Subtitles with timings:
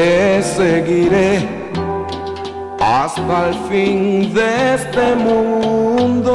[0.00, 1.46] Te seguiré
[2.80, 6.34] hasta el fin de este mundo.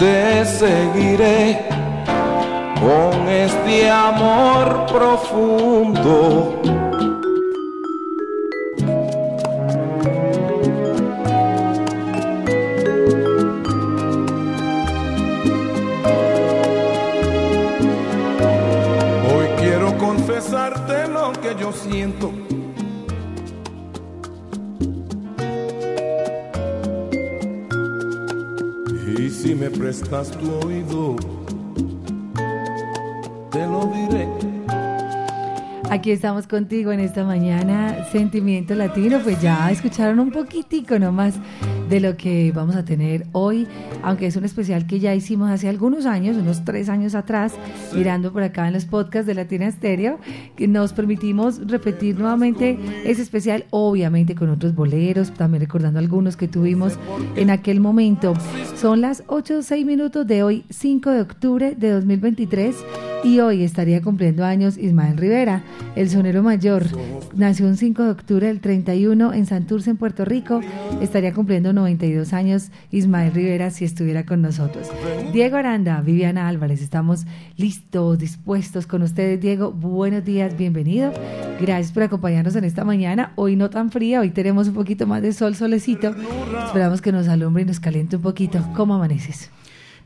[0.00, 1.68] Te seguiré
[2.80, 6.85] con este amor profundo.
[21.76, 22.32] Siento.
[29.18, 31.16] Y si me prestas tu oído,
[33.50, 34.28] te lo diré.
[35.90, 39.20] Aquí estamos contigo en esta mañana, Sentimiento Latino.
[39.22, 41.34] Pues ya escucharon un poquitico nomás
[41.88, 43.66] de lo que vamos a tener hoy,
[44.02, 47.54] aunque es un especial que ya hicimos hace algunos años, unos tres años atrás,
[47.94, 50.18] mirando por acá en los podcasts de Latina Stereo,
[50.56, 56.48] que nos permitimos repetir nuevamente ese especial, obviamente con otros boleros, también recordando algunos que
[56.48, 56.98] tuvimos
[57.36, 58.34] en aquel momento.
[58.76, 62.76] Son las 8 o 6 minutos de hoy, 5 de octubre de 2023.
[63.24, 65.64] Y hoy estaría cumpliendo años Ismael Rivera,
[65.96, 66.86] el sonero mayor.
[67.34, 70.60] Nació un 5 de octubre del 31 en Santurce, en Puerto Rico.
[71.00, 74.88] Estaría cumpliendo 92 años Ismael Rivera si estuviera con nosotros.
[75.32, 77.26] Diego Aranda, Viviana Álvarez, estamos
[77.56, 79.40] listos, dispuestos con ustedes.
[79.40, 81.12] Diego, buenos días, bienvenido.
[81.60, 83.32] Gracias por acompañarnos en esta mañana.
[83.36, 86.14] Hoy no tan fría, hoy tenemos un poquito más de sol, solecito.
[86.66, 88.64] Esperamos que nos alumbre y nos caliente un poquito.
[88.74, 89.50] ¿Cómo amaneces?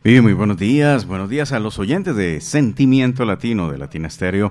[0.02, 1.04] Muy buenos días.
[1.04, 4.50] Buenos días a los oyentes de Sentimiento Latino de Latina Estéreo.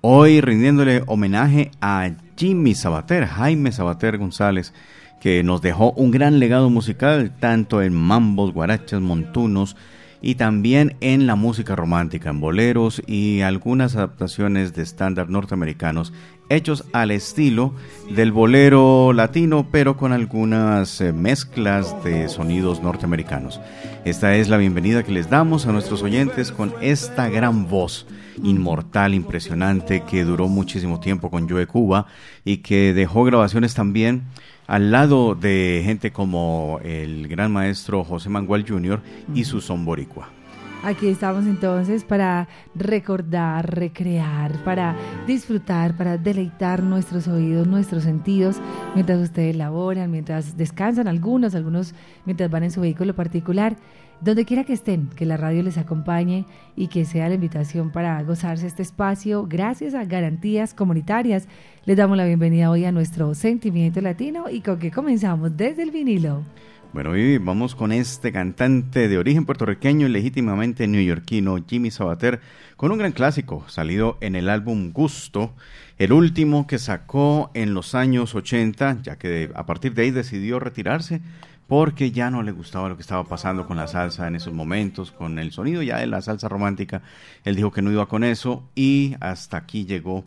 [0.00, 4.74] Hoy rindiéndole homenaje a Jimmy Sabater, Jaime Sabater González,
[5.20, 9.76] que nos dejó un gran legado musical, tanto en mambos, guarachas, montunos
[10.20, 16.12] y también en la música romántica, en boleros y algunas adaptaciones de estándar norteamericanos
[16.48, 17.74] hechos al estilo
[18.10, 23.60] del bolero latino, pero con algunas eh, mezclas de sonidos norteamericanos.
[24.04, 28.06] Esta es la bienvenida que les damos a nuestros oyentes con esta gran voz
[28.42, 32.06] inmortal, impresionante, que duró muchísimo tiempo con Joe Cuba
[32.44, 34.22] y que dejó grabaciones también
[34.66, 39.00] al lado de gente como el gran maestro José Manuel Jr.
[39.34, 40.37] y su son boricua.
[40.84, 42.46] Aquí estamos entonces para
[42.76, 44.96] recordar, recrear, para
[45.26, 48.60] disfrutar, para deleitar nuestros oídos, nuestros sentidos,
[48.94, 51.94] mientras ustedes laboran, mientras descansan algunos, algunos
[52.24, 53.76] mientras van en su vehículo particular,
[54.20, 56.46] donde quiera que estén, que la radio les acompañe
[56.76, 59.46] y que sea la invitación para gozarse este espacio.
[59.48, 61.48] Gracias a Garantías Comunitarias,
[61.86, 65.90] les damos la bienvenida hoy a nuestro Sentimiento Latino y con que comenzamos desde el
[65.90, 66.44] vinilo.
[66.94, 72.40] Bueno, y vamos con este cantante de origen puertorriqueño y legítimamente neoyorquino, Jimmy Sabater,
[72.76, 75.54] con un gran clásico salido en el álbum Gusto,
[75.98, 80.60] el último que sacó en los años 80, ya que a partir de ahí decidió
[80.60, 81.20] retirarse
[81.66, 85.12] porque ya no le gustaba lo que estaba pasando con la salsa en esos momentos,
[85.12, 87.02] con el sonido ya de la salsa romántica.
[87.44, 90.24] Él dijo que no iba con eso y hasta aquí llegó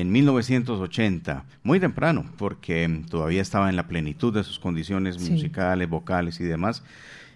[0.00, 5.30] en 1980, muy temprano, porque todavía estaba en la plenitud de sus condiciones Sí.
[5.30, 6.82] musicales, vocales y demás,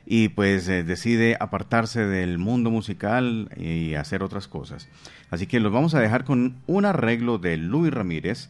[0.07, 4.89] y pues eh, decide apartarse del mundo musical y hacer otras cosas.
[5.31, 8.49] Así que los vamos a dejar con un arreglo de Luis Ramírez,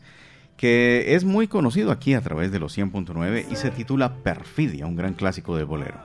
[0.56, 4.96] que es muy conocido aquí a través de los 100.9 y se titula Perfidia, un
[4.96, 5.98] gran clásico del bolero.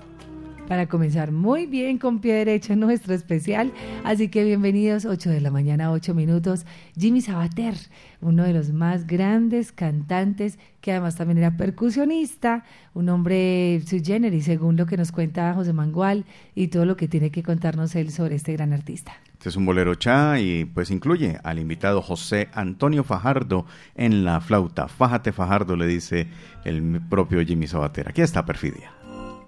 [0.71, 3.73] Para comenzar muy bien con pie derecho nuestro especial.
[4.05, 6.65] Así que bienvenidos, 8 de la mañana, 8 minutos.
[6.97, 7.75] Jimmy Sabater,
[8.21, 12.63] uno de los más grandes cantantes, que además también era percusionista,
[12.93, 16.23] un hombre sui generis, según lo que nos cuenta José Mangual
[16.55, 19.11] y todo lo que tiene que contarnos él sobre este gran artista.
[19.33, 23.65] Este es un bolero cha y pues incluye al invitado José Antonio Fajardo
[23.95, 24.87] en la flauta.
[24.87, 26.29] Fájate Fajardo, le dice
[26.63, 28.07] el propio Jimmy Sabater.
[28.07, 28.93] Aquí está Perfidia.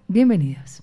[0.09, 0.82] Bienvenidos.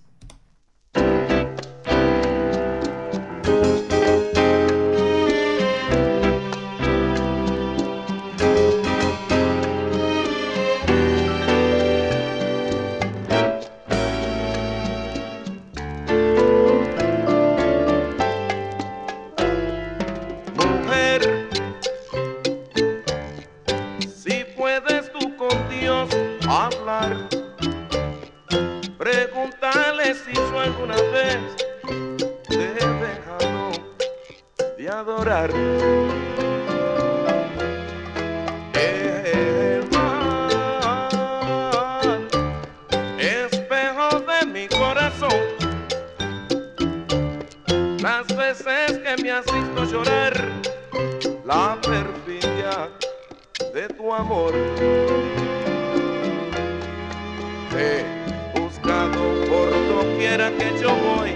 [60.20, 61.32] que yo voy,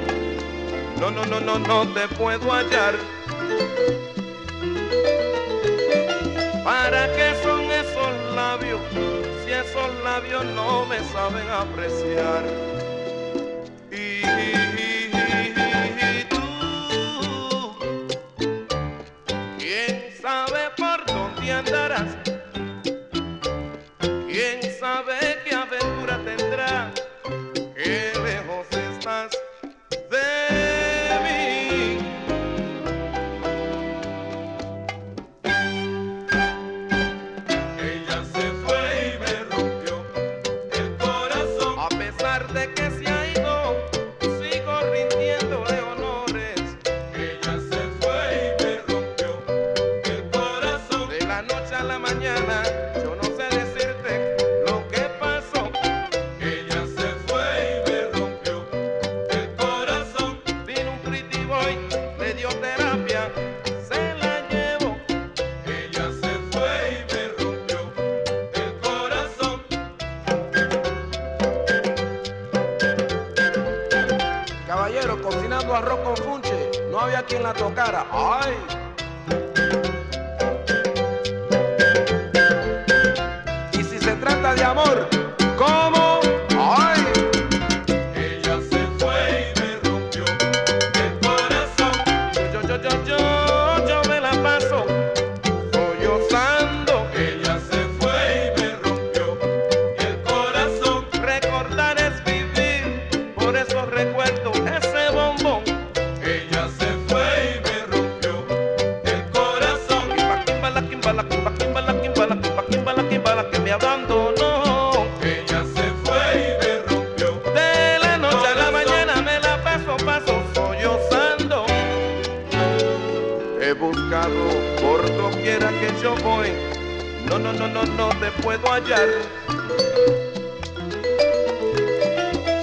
[1.00, 2.94] no, no, no, no, no te puedo hallar.
[6.62, 8.80] ¿Para qué son esos labios
[9.42, 12.44] si esos labios no me saben apreciar?
[13.90, 14.93] Y,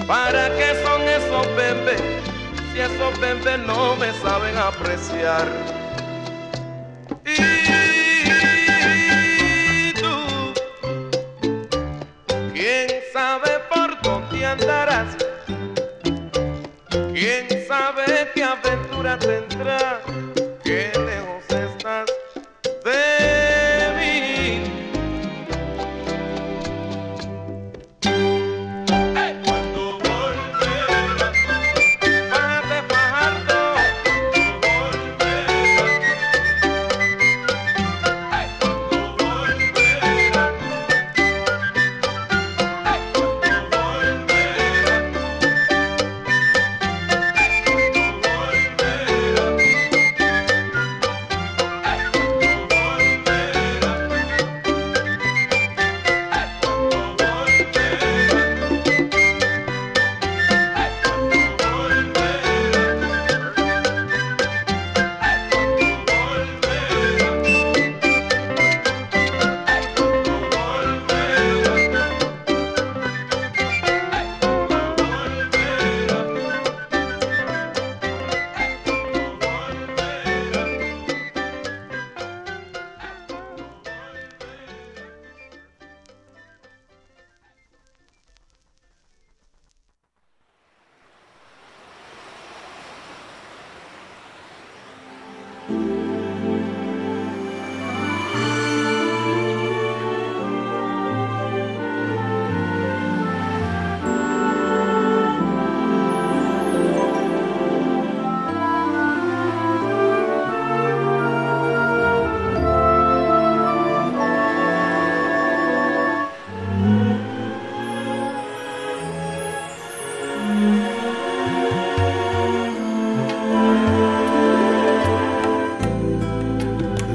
[0.07, 2.01] ¿Para qué son esos bebés?
[2.71, 5.81] Si esos bebés no me saben apreciar.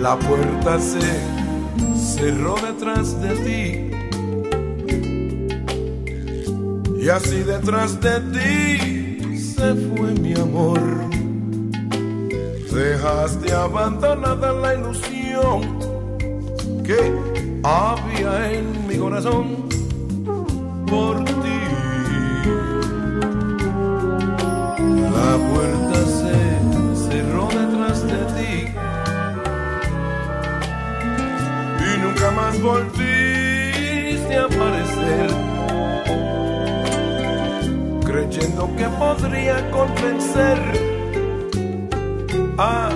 [0.09, 1.01] La puerta se
[1.97, 3.91] cerró detrás de ti.
[7.03, 10.81] Y así detrás de ti se fue mi amor.
[12.73, 15.63] Dejaste abandonada la ilusión
[16.85, 17.01] que
[17.65, 19.46] había en mi corazón.
[32.63, 35.31] Volviste a aparecer.
[38.05, 40.59] Creyendo que podría convencer
[42.59, 42.91] a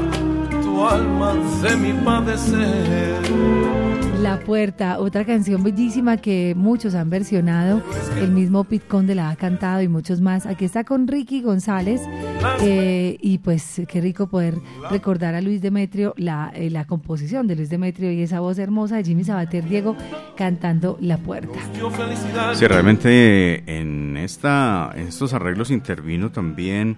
[0.62, 3.20] tu alma de mi padecer.
[4.20, 7.82] La Puerta, otra canción bellísima que muchos han versionado,
[8.20, 10.44] el mismo Pitcon de la ha cantado y muchos más.
[10.44, 12.02] Aquí está con Ricky González
[12.62, 14.56] eh, y pues qué rico poder
[14.90, 18.96] recordar a Luis Demetrio, la, eh, la composición de Luis Demetrio y esa voz hermosa
[18.96, 19.96] de Jimmy Sabater Diego
[20.36, 21.58] cantando La Puerta.
[22.54, 26.96] Sí, realmente en, esta, estos arreglos intervino también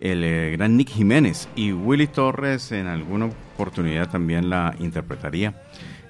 [0.00, 5.54] el eh, gran Nick Jiménez y Willy Torres en alguna oportunidad también la interpretaría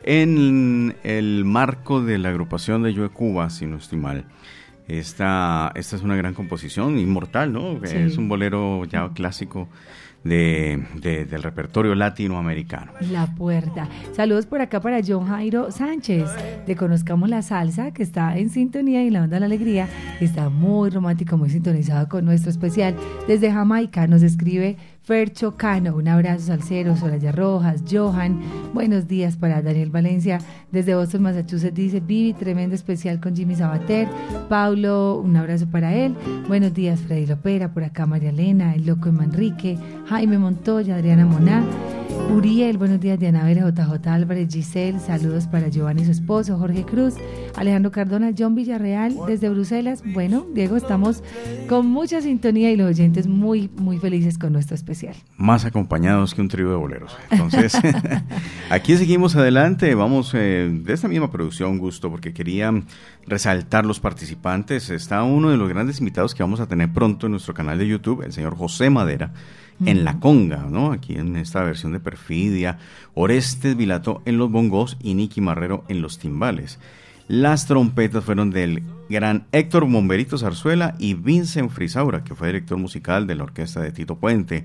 [0.04, 4.25] en el marco de la agrupación de Yo Cuba, si no estoy mal.
[4.88, 7.78] Esta, esta es una gran composición, inmortal, ¿no?
[7.85, 7.97] Sí.
[7.97, 9.68] Es un bolero ya clásico
[10.25, 12.92] de, de- del repertorio latinoamericano.
[13.12, 13.87] La Puerta.
[14.12, 16.28] Saludos por acá para John Jairo Sánchez
[16.66, 19.88] de Conozcamos la Salsa, que está en sintonía y la onda de la alegría.
[20.21, 22.97] Está muy romántico, muy sintonizado con nuestro especial.
[23.28, 24.76] Desde Jamaica nos escribe
[25.08, 25.96] Fercho Cano.
[25.96, 28.42] Un abrazo salsero, Soraya Rojas, Johan.
[28.74, 30.38] Buenos días para Daniel Valencia.
[30.70, 34.06] Desde Boston, Massachusetts dice Vivi, tremendo especial con Jimmy Sabater.
[34.50, 36.14] Paulo, un abrazo para él.
[36.46, 37.72] Buenos días, Freddy Lopera.
[37.72, 41.64] Por acá María Elena, el loco de Manrique, Jaime Montoya, Adriana Moná.
[42.30, 46.84] Uriel, buenos días, Diana Vera, JJ Álvarez, Giselle, saludos para Giovanni y su esposo, Jorge
[46.84, 47.14] Cruz,
[47.56, 50.02] Alejandro Cardona, John Villarreal, desde Bruselas.
[50.04, 51.22] Bueno, Diego, estamos
[51.68, 55.14] con mucha sintonía y los oyentes muy, muy felices con nuestro especial.
[55.36, 57.16] Más acompañados que un trío de boleros.
[57.30, 57.72] Entonces,
[58.70, 59.94] aquí seguimos adelante.
[59.94, 62.72] Vamos eh, de esta misma producción, gusto, porque quería
[63.26, 64.90] resaltar los participantes.
[64.90, 67.86] Está uno de los grandes invitados que vamos a tener pronto en nuestro canal de
[67.86, 69.32] YouTube, el señor José Madera,
[69.85, 70.92] en La Conga, ¿no?
[70.92, 72.78] Aquí en esta versión de Perfidia,
[73.14, 76.78] Orestes Vilato en los bongos y Nicky Marrero en los timbales.
[77.28, 83.26] Las trompetas fueron del gran Héctor Bomberito Zarzuela y Vincent Frisaura, que fue director musical
[83.26, 84.64] de la orquesta de Tito Puente.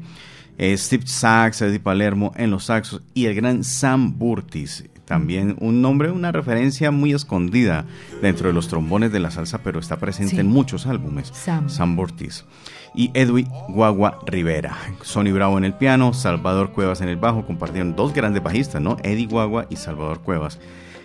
[0.58, 4.86] Eh, Steve Sachs, Eddie Palermo en los saxos y el gran Sam Burtis.
[5.06, 7.86] También un nombre, una referencia muy escondida
[8.22, 10.40] dentro de los trombones de la salsa, pero está presente Sí.
[10.40, 11.30] en muchos álbumes.
[11.34, 11.70] Sam.
[11.70, 12.46] Sam Burtis.
[12.96, 14.78] Y Edwin Guagua Rivera.
[15.02, 17.46] Sonny Bravo en el piano, Salvador Cuevas en el bajo.
[17.46, 18.98] Compartieron dos grandes bajistas, ¿no?
[19.04, 20.60] Eddie Guagua y Salvador Cuevas.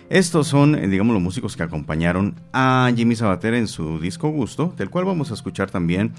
[0.09, 4.73] Estos son, eh, digamos, los músicos que acompañaron a Jimmy Sabater en su disco Gusto,
[4.75, 6.13] del cual vamos a escuchar también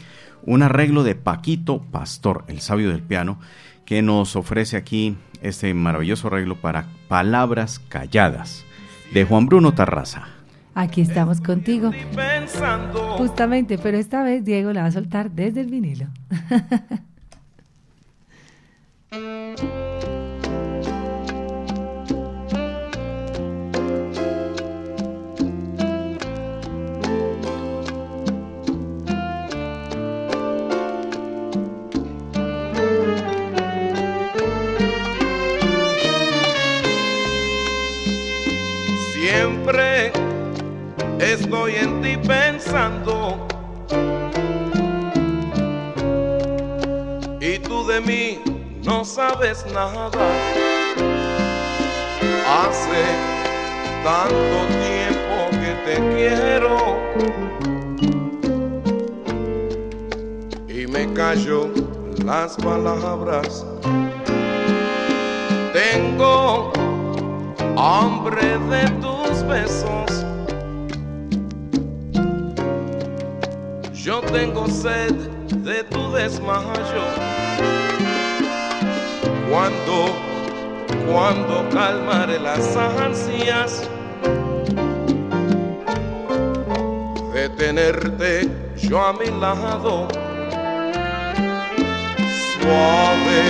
[0.44, 3.40] un arreglo de Paquito Pastor, el sabio del piano,
[3.84, 8.64] que nos ofrece aquí este maravilloso arreglo para Palabras Calladas,
[9.12, 10.28] de Juan Bruno Tarraza.
[10.74, 11.90] Aquí estamos contigo,
[13.16, 16.06] justamente, pero esta vez Diego la va a soltar desde el vinilo.
[41.40, 43.46] estoy en ti pensando.
[47.40, 48.38] Y tú de mí
[48.84, 50.10] no sabes nada.
[52.62, 53.02] Hace
[54.04, 54.56] tanto
[54.86, 56.76] tiempo que te quiero.
[60.68, 61.70] Y me callo
[62.24, 63.64] las palabras.
[65.72, 66.72] Tengo
[67.76, 70.09] hambre de tus besos.
[74.10, 75.14] Yo tengo sed
[75.62, 77.04] de tu desmayo.
[79.48, 80.08] Cuando,
[81.06, 83.88] cuando calmaré las ansias
[87.32, 90.08] de tenerte yo a mi lado.
[92.58, 93.42] Suave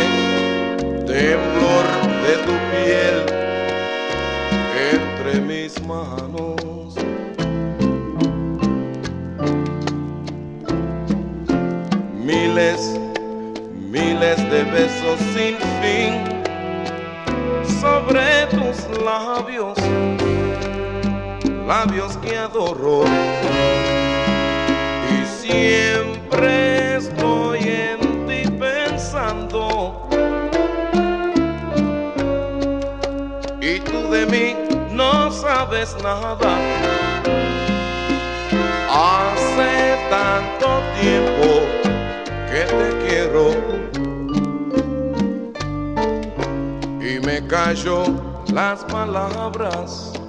[1.06, 1.86] temblor
[2.24, 3.18] de tu piel
[4.92, 6.69] entre mis manos.
[14.50, 16.24] De besos sin fin
[17.80, 19.78] sobre tus labios,
[21.68, 23.04] labios que adoro.
[25.08, 30.08] Y siempre estoy en ti pensando
[33.60, 34.56] y tú de mí
[34.90, 36.58] no sabes nada.
[38.90, 41.60] Hace tanto tiempo
[42.50, 43.99] que te quiero
[47.30, 48.02] me callo
[48.52, 50.19] las palabras.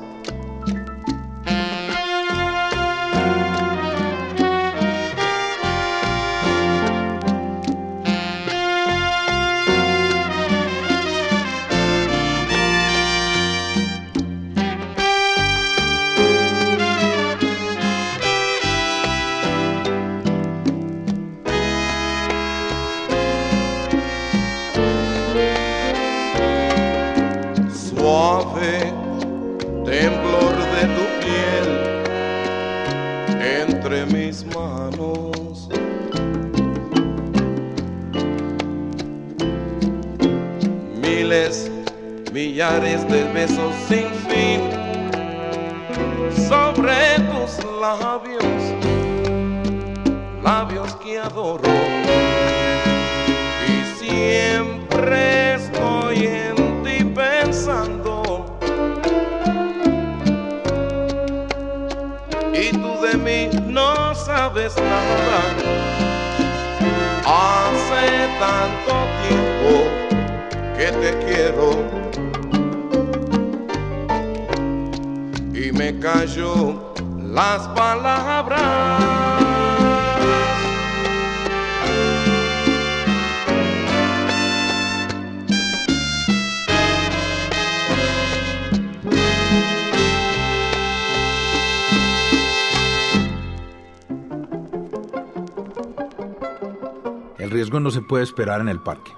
[98.60, 99.12] En el parque.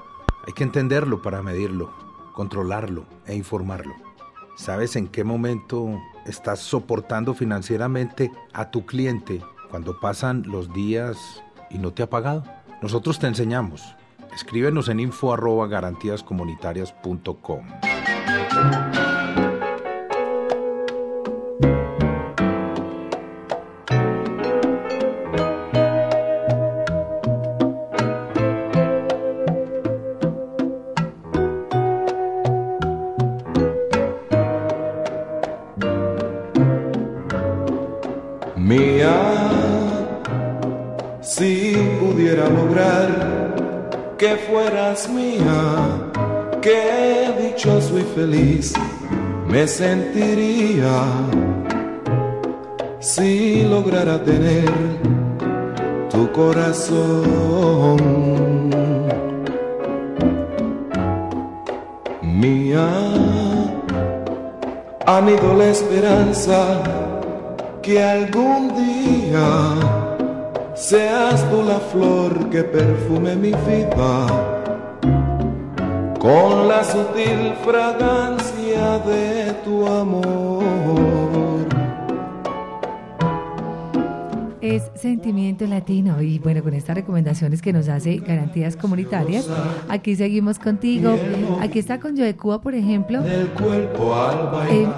[0.46, 1.91] Hay que entenderlo para medirlo,
[2.34, 3.96] controlarlo e informarlo.
[4.56, 9.41] ¿Sabes en qué momento estás soportando financieramente a tu cliente
[9.72, 11.41] cuando pasan los días
[11.72, 12.43] y no te ha pagado?
[12.82, 13.96] Nosotros te enseñamos.
[14.36, 15.34] Escríbenos en info
[49.73, 51.01] sentiría
[52.99, 54.71] si lograra tener
[56.12, 57.99] tu corazón.
[62.21, 62.88] Mía,
[65.07, 66.59] anido la esperanza
[67.81, 69.49] que algún día
[70.75, 74.27] seas tú la flor que perfume mi vida
[76.19, 78.42] con la sutil fragancia
[80.03, 80.42] amor.
[85.67, 89.47] Latino y bueno, con estas recomendaciones que nos hace Garantías Comunitarias,
[89.89, 91.15] aquí seguimos contigo.
[91.62, 93.21] Aquí está con Joe Cuba, por ejemplo,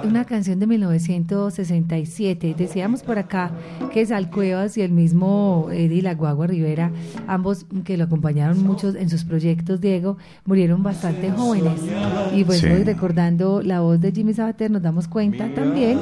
[0.04, 2.54] una canción de 1967.
[2.56, 3.50] Decíamos por acá
[3.92, 6.90] que Sal Cuevas y el mismo Eddie La Guagua Rivera,
[7.26, 11.80] ambos que lo acompañaron muchos en sus proyectos, Diego, murieron bastante jóvenes.
[12.34, 12.66] Y bueno, Sí.
[12.68, 15.98] hoy recordando la voz de Jimmy Sabater, nos damos cuenta también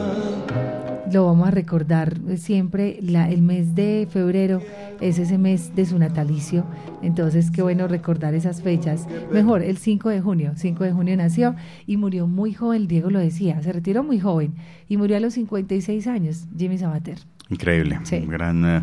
[1.12, 4.60] lo vamos a recordar siempre, la, el mes de febrero
[5.00, 6.64] es ese mes de su natalicio,
[7.02, 9.06] entonces qué bueno recordar esas fechas.
[9.30, 11.54] Mejor, el 5 de junio, 5 de junio nació
[11.86, 14.54] y murió muy joven, Diego lo decía, se retiró muy joven
[14.88, 17.18] y murió a los 56 años, Jimmy Sabater.
[17.50, 18.00] Increíble.
[18.04, 18.16] Sí.
[18.16, 18.82] Un gran eh,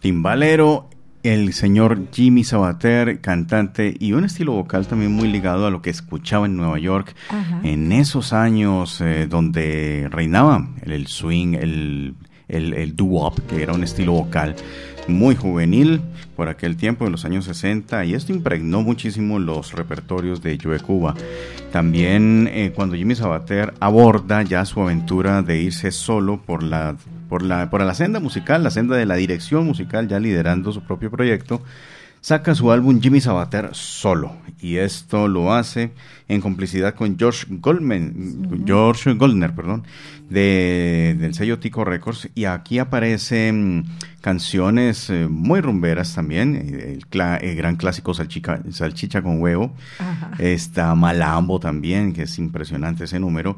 [0.00, 0.88] timbalero,
[1.22, 5.90] el señor Jimmy Sabater, cantante y un estilo vocal también muy ligado a lo que
[5.90, 7.60] escuchaba en Nueva York Ajá.
[7.64, 12.14] en esos años eh, donde reinaba el, el swing, el,
[12.48, 14.54] el, el doo-wop, que era un estilo vocal
[15.08, 16.02] muy juvenil
[16.36, 20.78] por aquel tiempo, en los años 60, y esto impregnó muchísimo los repertorios de Joe
[20.78, 21.14] Cuba.
[21.72, 26.96] También eh, cuando Jimmy Sabater aborda ya su aventura de irse solo por la,
[27.28, 30.82] por, la, por la senda musical, la senda de la dirección musical, ya liderando su
[30.82, 31.62] propio proyecto,
[32.20, 34.36] saca su álbum Jimmy Sabater solo.
[34.60, 35.92] Y esto lo hace
[36.26, 39.84] en complicidad con George Goldman, George Goldner, perdón,
[40.28, 42.28] de, del sello Tico Records.
[42.34, 43.84] Y aquí aparece mm,
[44.20, 50.32] canciones eh, muy rumberas también, el, gran clásico salchicha, salchicha con huevo, Ajá.
[50.38, 53.56] está Malambo también, que es impresionante ese número,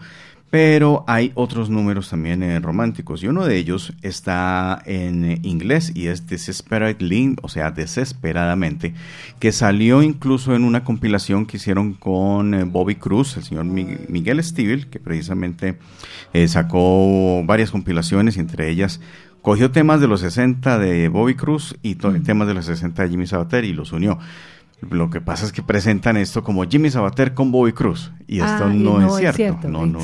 [0.50, 6.08] pero hay otros números también eh, románticos y uno de ellos está en inglés y
[6.08, 8.92] es Desesperately, o sea, desesperadamente,
[9.38, 13.96] que salió incluso en una compilación que hicieron con eh, Bobby Cruz, el señor Mi-
[14.08, 15.78] Miguel Stivel, que precisamente
[16.32, 19.00] eh, sacó varias compilaciones entre ellas
[19.42, 23.08] cogió temas de los 60 de Bobby Cruz y to- temas de los 60 de
[23.08, 24.18] Jimmy Sabater y los unió.
[24.88, 28.64] Lo que pasa es que presentan esto como Jimmy Sabater con Bobby Cruz y esto
[28.66, 29.68] Ah, y no, es es cierto.
[29.68, 29.98] No, no,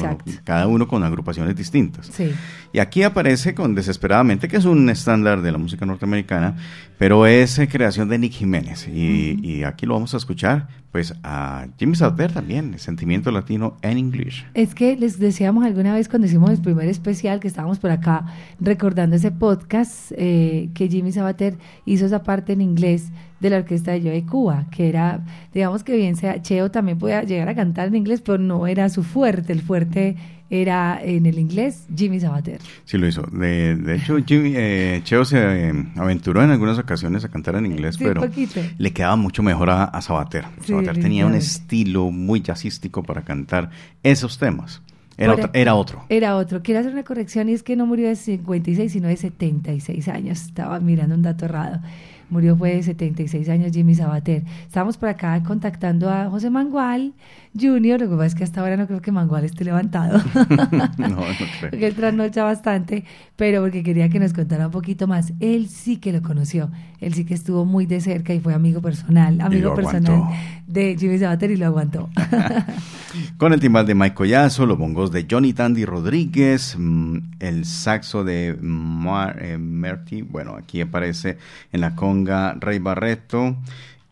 [0.44, 2.06] cada uno con agrupaciones distintas.
[2.06, 2.34] Sí.
[2.76, 6.58] Y aquí aparece con Desesperadamente, que es un estándar de la música norteamericana,
[6.98, 8.86] pero es eh, creación de Nick Jiménez.
[8.86, 13.96] Y, y aquí lo vamos a escuchar, pues a Jimmy Sabater también, Sentimiento Latino en
[13.96, 14.44] inglés.
[14.52, 18.26] Es que les decíamos alguna vez cuando hicimos el primer especial que estábamos por acá
[18.60, 23.10] recordando ese podcast eh, que Jimmy Sabater hizo esa parte en inglés
[23.40, 27.22] de la orquesta de Joe Cuba, que era, digamos que bien sea, Cheo también podía
[27.22, 30.16] llegar a cantar en inglés, pero no era su fuerte, el fuerte
[30.50, 32.60] era en el inglés Jimmy Sabater.
[32.84, 33.22] Sí lo hizo.
[33.32, 37.66] De, de hecho, Jimmy, eh, Cheo se eh, aventuró en algunas ocasiones a cantar en
[37.66, 38.60] inglés, Sí, pero poquito.
[38.78, 40.44] le quedaba mucho mejor a, a Sabater.
[40.60, 43.70] Sí, Sabater tenía un estilo muy jazzístico para cantar
[44.02, 44.82] esos temas.
[45.18, 46.04] Era, otro, era otro.
[46.10, 46.62] Era otro.
[46.62, 50.42] Quiero hacer una corrección y es que no murió de 56, sino de 76 años.
[50.42, 51.80] Estaba mirando un dato errado.
[52.28, 54.42] Murió fue de 76 años Jimmy Sabater.
[54.66, 57.14] Estábamos por acá contactando a José Mangual
[57.58, 58.00] Junior.
[58.00, 60.20] Lo que pasa es que hasta ahora no creo que Mangual esté levantado.
[60.96, 61.16] No, no
[61.60, 61.70] creo.
[61.70, 63.04] porque él trasnocha bastante,
[63.36, 65.32] pero porque quería que nos contara un poquito más.
[65.40, 66.70] Él sí que lo conoció.
[67.00, 70.22] Él sí que estuvo muy de cerca y fue amigo personal, amigo personal
[70.66, 72.08] de Jimmy Sabater y lo aguantó.
[73.38, 78.24] Con el timbal de Mike Collazo, los bongos de Johnny Tandy Rodríguez, mm, el saxo
[78.24, 79.56] de Mar eh,
[80.28, 81.38] bueno, aquí aparece
[81.72, 83.56] en la conga Rey Barreto,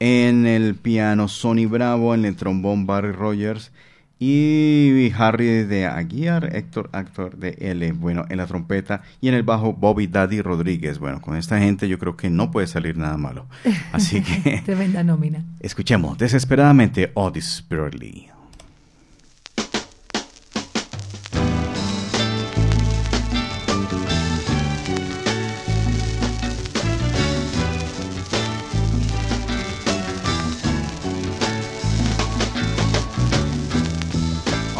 [0.04, 3.72] en el piano Sonny Bravo, en el trombón Barry Rogers
[4.18, 9.44] y Harry de Aguiar, Héctor Actor de L, bueno, en la trompeta y en el
[9.44, 10.98] bajo Bobby Daddy Rodríguez.
[10.98, 13.46] Bueno, con esta gente yo creo que no puede salir nada malo.
[13.92, 15.42] Así que Tremenda nómina.
[15.60, 18.33] escuchemos desesperadamente Oh Desperately.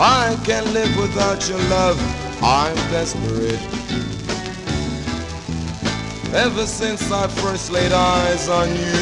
[0.07, 1.99] I can't live without your love.
[2.43, 3.59] I'm desperate.
[6.35, 9.01] Ever since I first laid eyes on you,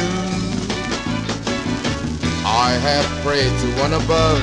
[2.45, 4.39] I have prayed to one above.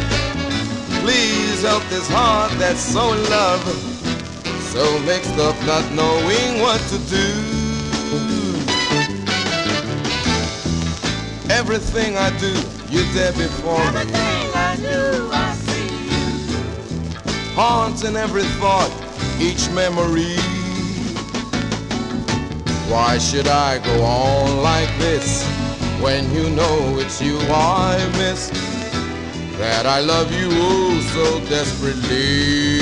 [1.01, 3.64] Please help this heart that's so in love,
[4.75, 7.27] so mixed up, not knowing what to do.
[11.49, 12.53] Everything I do,
[12.90, 14.31] you're there before Everything me.
[17.62, 18.90] Haunting every thought,
[19.38, 20.35] each memory.
[22.88, 25.44] Why should I go on like this
[26.01, 28.49] when you know it's you I miss?
[29.59, 32.81] That I love you oh so desperately.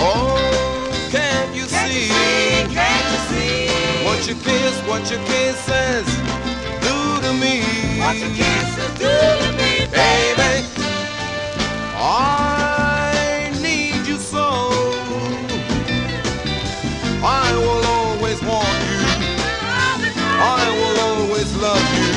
[0.00, 0.40] Oh,
[1.10, 2.08] can't you see?
[2.78, 3.68] Can't you see
[4.06, 6.13] What your kiss, what your kisses do to
[7.40, 7.62] me?
[7.98, 10.52] what your kisses do to me, baby.
[11.96, 14.46] I need you so.
[17.22, 19.02] I will always want you.
[20.26, 22.14] I will always love you.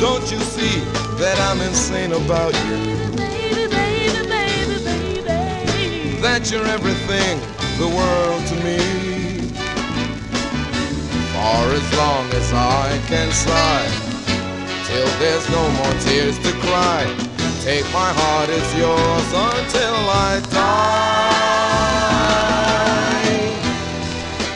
[0.00, 0.80] Don't you see
[1.18, 2.76] that I'm insane about you?
[3.16, 6.20] Baby, baby, baby, baby.
[6.20, 7.40] That you're everything,
[7.78, 9.35] the world to me.
[11.46, 13.88] For as long as I can sigh,
[14.88, 17.06] till there's no more tears to cry.
[17.62, 19.96] Take my heart, it's yours until
[20.28, 21.36] I die.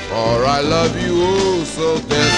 [0.09, 2.30] For I love you so desperately.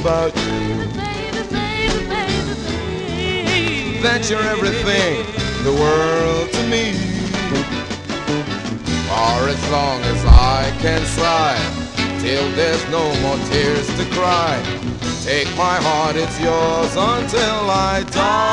[0.00, 0.88] About you.
[4.02, 5.24] That you're everything,
[5.64, 6.94] the world to me.
[9.06, 11.60] For as long as I can sigh,
[12.20, 14.60] till there's no more tears to cry.
[15.22, 18.52] Take my heart, it's yours until I die.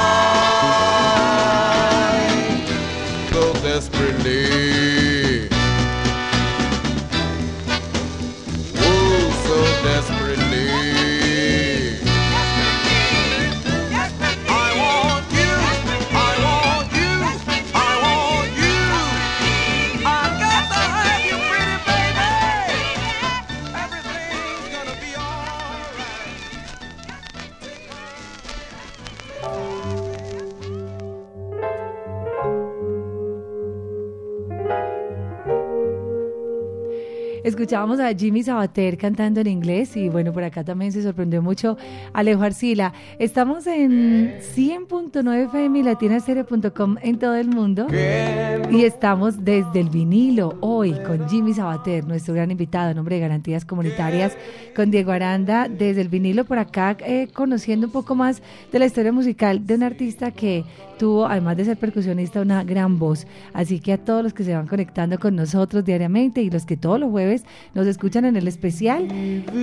[3.32, 5.49] So desperately.
[8.78, 10.18] Oh, so desperately.
[37.69, 41.77] Escuchábamos a Jimmy Sabater cantando en inglés y bueno, por acá también se sorprendió mucho
[42.13, 42.93] Alejo Arcila.
[43.19, 47.86] Estamos en 100.9 FM y latinastereo.com en todo el mundo
[48.71, 53.65] y estamos desde el vinilo hoy con Jimmy Sabater, nuestro gran invitado, nombre de Garantías
[53.65, 54.36] Comunitarias,
[54.75, 58.88] con Diego Aranda desde el vinilo por acá eh, conociendo un poco más de la
[58.88, 60.63] historia musical de un artista que
[60.99, 63.25] tuvo, además de ser percusionista, una gran voz.
[63.53, 66.77] Así que a todos los que se van conectando con nosotros diariamente y los que
[66.77, 69.07] todos los jueves nos escuchan en el especial,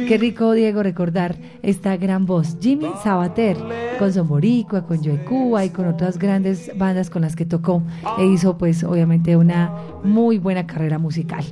[0.09, 2.57] qué rico, Diego, recordar esta gran voz.
[2.61, 3.57] Jimmy Sabater,
[4.01, 7.83] con Son Boricua, con Joe Cuba y con otras grandes bandas con las que tocó
[8.19, 9.71] e hizo, pues, obviamente, una
[10.03, 11.45] muy buena carrera musical.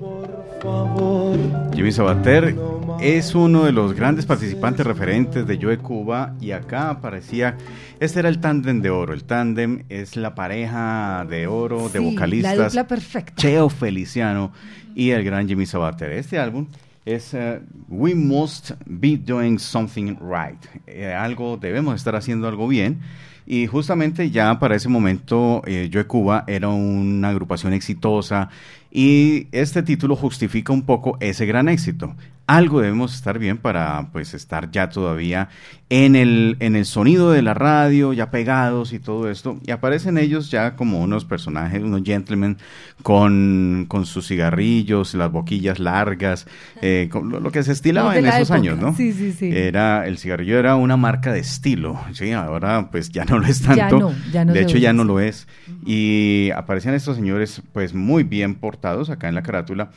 [1.75, 2.57] Jimmy Sabater
[3.01, 7.57] es uno de los grandes participantes referentes de Joe Cuba y acá aparecía,
[8.01, 12.05] este era el tándem de oro, el tándem es la pareja de oro de Sí,
[12.05, 12.57] vocalistas.
[12.57, 13.35] La dupla perfecta.
[13.37, 14.53] Cheo Feliciano
[14.95, 16.13] y el gran Jimmy Sabater.
[16.13, 16.67] Este álbum
[17.05, 20.65] es eh, We Must Be Doing Something Right.
[20.87, 23.01] Eh, algo, debemos estar haciendo algo bien.
[23.47, 28.49] Y justamente ya para ese momento eh, Joe Cuba era una agrupación exitosa
[28.91, 32.15] y este título justifica un poco ese gran éxito.
[32.47, 35.49] Algo debemos estar bien para pues estar ya todavía
[35.89, 39.59] en el, en el sonido de la radio, ya pegados y todo esto.
[39.67, 42.59] Y aparecen ellos ya como unos personajes, unos gentlemen
[43.03, 46.47] con, con sus cigarrillos, las boquillas largas,
[46.83, 48.55] eh, con lo, lo que se estilaba en esos época.
[48.55, 48.95] años, ¿no?
[48.95, 49.51] Sí, sí, sí.
[49.51, 53.63] Era, el cigarrillo era una marca de estilo, sí, ahora pues ya no lo es
[53.63, 53.77] tanto.
[53.77, 55.47] Ya no, ya no de hecho ya no lo es.
[55.87, 59.91] Y aparecían estos señores pues muy bien portados acá en la carátula.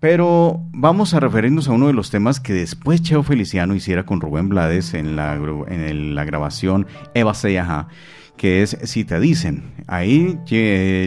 [0.00, 4.20] Pero vamos a referirnos a uno de los temas que después Cheo Feliciano hiciera con
[4.20, 5.36] Rubén Blades en la,
[6.24, 7.88] grabación Eva Seyaja,
[8.36, 9.72] que es Si te dicen.
[9.86, 10.38] Ahí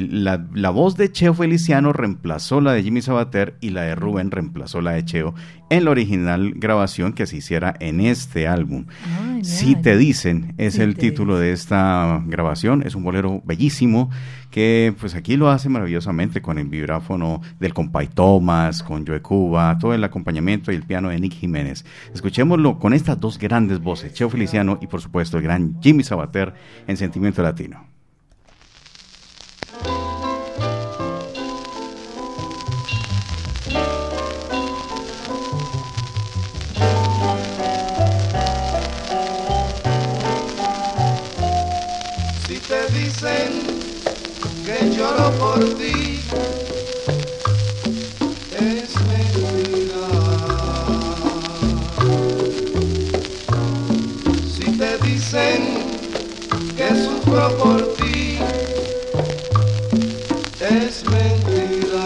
[0.09, 4.31] la, la voz de Cheo Feliciano reemplazó la de Jimmy Sabater y la de Rubén
[4.31, 5.35] reemplazó la de Cheo
[5.69, 8.85] en la original grabación que se hiciera en este álbum.
[9.21, 11.47] Ay, Si te dicen es el título dicen.
[11.47, 14.09] de esta grabación, es un bolero bellísimo
[14.51, 19.77] que pues aquí lo hace maravillosamente con el vibráfono del compay Thomas, con Joe Cuba,
[19.79, 21.85] todo el acompañamiento y el piano de Nick Jiménez.
[22.13, 26.53] Escuchémoslo con estas dos grandes voces, Cheo Feliciano y por supuesto el gran Jimmy Sabater
[26.87, 27.88] en Sentimiento Latino.
[45.27, 46.21] Por ti,
[48.51, 50.07] es mentira.
[54.47, 55.61] Si te dicen
[56.77, 58.39] que sufro por ti,
[60.59, 62.05] es mentira.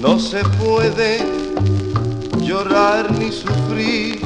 [0.00, 1.18] No se puede
[2.40, 4.20] llorar ni sufrir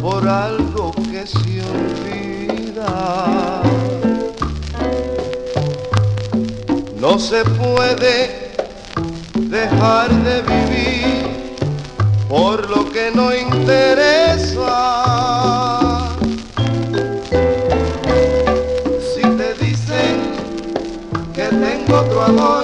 [0.00, 0.63] por algo
[7.14, 8.50] No se puede
[9.36, 11.54] dejar de vivir
[12.28, 14.72] por lo que no interesa.
[19.14, 20.16] Si te dicen
[21.32, 22.63] que tengo otro amor,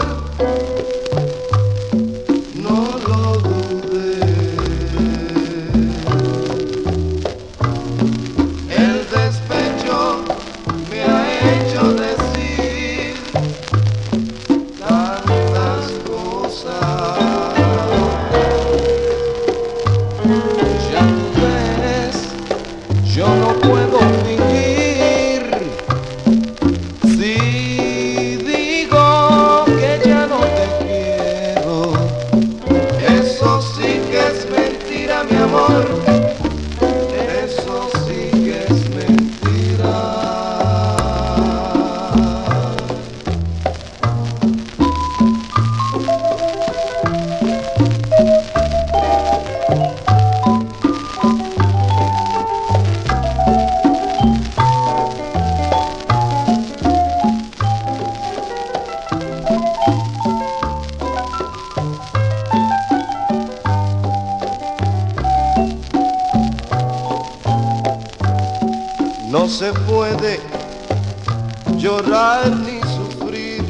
[71.81, 73.65] llorar ni sufrir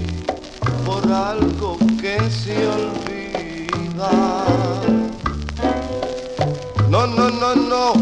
[0.84, 4.10] por algo que se olvida.
[6.88, 7.92] No, no, no, no,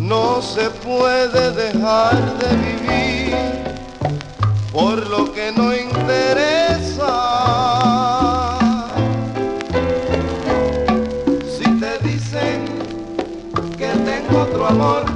[0.00, 3.36] no se puede dejar de vivir
[4.72, 7.12] por lo que no interesa.
[11.56, 12.64] Si te dicen
[13.78, 15.11] que tengo otro amor,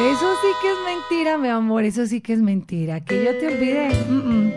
[0.00, 3.00] Eso sí que es mentira, mi amor, eso sí que es mentira.
[3.04, 3.90] Que yo te olvide.
[4.08, 4.50] mm.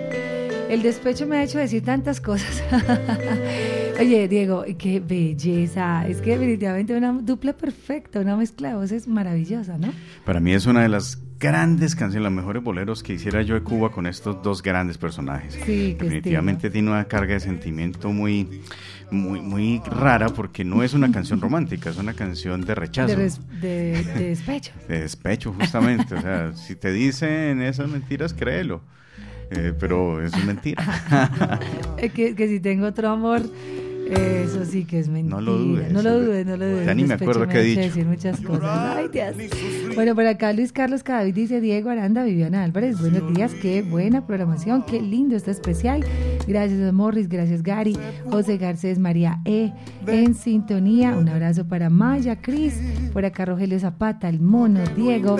[0.70, 2.64] El despecho me ha hecho decir tantas cosas.
[4.00, 6.08] Oye, Diego, qué belleza.
[6.08, 9.94] Es que definitivamente una dupla perfecta, una mezcla de voces maravillosa, ¿no?
[10.26, 13.62] Para mí es una de las grandes canciones, los mejores boleros que hiciera yo de
[13.62, 15.60] Cuba con estos dos grandes personajes.
[15.66, 18.62] Sí, Definitivamente tiene una carga de sentimiento muy,
[19.12, 23.18] muy, muy rara porque no es una canción romántica, es una canción de rechazo.
[23.18, 23.30] De,
[23.60, 24.72] de- de despecho.
[24.88, 26.16] De despecho, justamente.
[26.16, 28.82] o sea, si te dicen esas mentiras, créelo.
[29.52, 30.84] Eh, pero es mentira.
[31.98, 33.42] Que, que si tengo otro amor,
[34.14, 35.36] eso sí que es mentira.
[35.38, 35.92] No lo dudes.
[35.92, 36.86] No lo dudes, no lo dudes.
[36.86, 37.82] Ya ni me acuerdo qué he dicho.
[37.82, 38.64] decir muchas cosas.
[38.98, 39.36] Ay, Dios.
[39.96, 43.00] Bueno, por acá Luis Carlos Cadavid dice Diego Aranda, Viviana Álvarez.
[43.00, 46.04] Buenos días, qué buena programación, qué lindo este especial.
[46.48, 47.98] Gracias a Morris, gracias Gary,
[48.30, 49.72] José Garcés, María E.
[50.08, 52.80] En sintonía, un abrazo para Maya, Cris,
[53.14, 55.38] por acá Rogelio Zapata, el mono, Diego.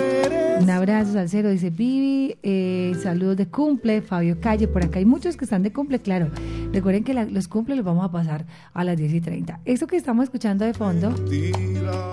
[0.60, 2.36] Un abrazo, Salcero, dice Vivi.
[2.44, 4.68] eh, saludos de cumple, Fabio Calle.
[4.68, 6.28] Por acá hay muchos que están de cumple, claro.
[6.72, 9.60] Recuerden que la- los cumple los vamos a pasar a las 10 y 30.
[9.64, 11.14] Esto que estamos escuchando de fondo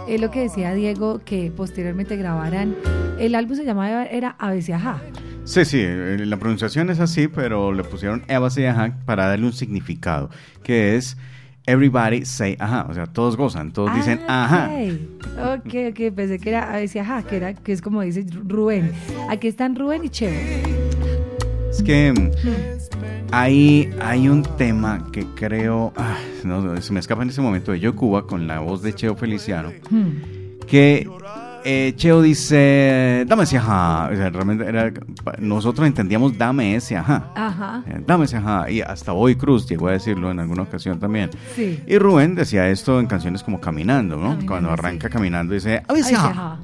[0.07, 2.75] es lo que decía Diego, que posteriormente grabaran.
[3.19, 5.01] El álbum se llamaba, era Ajá.
[5.43, 10.29] Sí, sí, eh, la pronunciación es así, pero le pusieron Ajá para darle un significado,
[10.63, 11.17] que es
[11.65, 14.71] Everybody Say Ajá, o sea, todos gozan, todos dicen Ah, Ajá.
[15.55, 18.91] Ok, ok, ok, pensé que era ABC Ajá, que, era, que es como dice Rubén.
[19.29, 20.31] Aquí están Rubén y Cheo.
[21.69, 22.31] Es que mm,
[23.31, 27.79] hay, hay un tema que creo, ah, no, se me escapa en ese momento de
[27.79, 30.65] Yo Cuba con la voz de Cheo Feliciano, Hmm.
[30.67, 31.07] que
[31.63, 34.91] eh, Cheo dice, dame ese ajá, o sea, realmente era,
[35.37, 37.31] nosotros entendíamos dame ese ajá.
[37.35, 37.83] Ajá.
[37.87, 38.67] Eh, Dame ese ajá.
[38.71, 41.29] Y hasta Boy Cruz llegó a decirlo en alguna ocasión también.
[41.55, 41.79] Sí.
[41.85, 44.21] Y Rubén decía esto en canciones como Caminando, ¿no?
[44.29, 46.29] Caminando, Cuando arranca caminando dice, "A veces ajá".
[46.29, 46.59] ajá.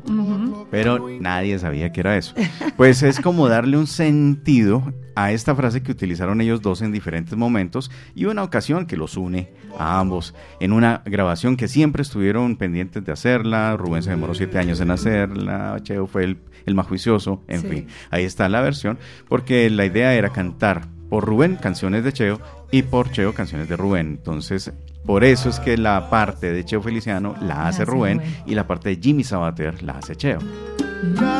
[0.71, 2.33] Pero nadie sabía que era eso.
[2.75, 7.35] Pues es como darle un sentido a esta frase que utilizaron ellos dos en diferentes
[7.37, 12.55] momentos y una ocasión que los une a ambos en una grabación que siempre estuvieron
[12.55, 13.75] pendientes de hacerla.
[13.77, 17.67] Rubén se demoró siete años en hacerla, Cheo fue el, el más juicioso, en Sí.
[17.67, 17.87] fin.
[18.11, 22.83] Ahí está la versión, porque la idea era cantar por Rubén canciones de Cheo y
[22.83, 24.07] por Cheo canciones de Rubén.
[24.17, 24.71] Entonces,
[25.07, 28.43] por eso es que la parte de Cheo Feliciano la hace hace Rubén Rubén.
[28.45, 30.39] y la parte de Jimmy Sabater la hace Cheo.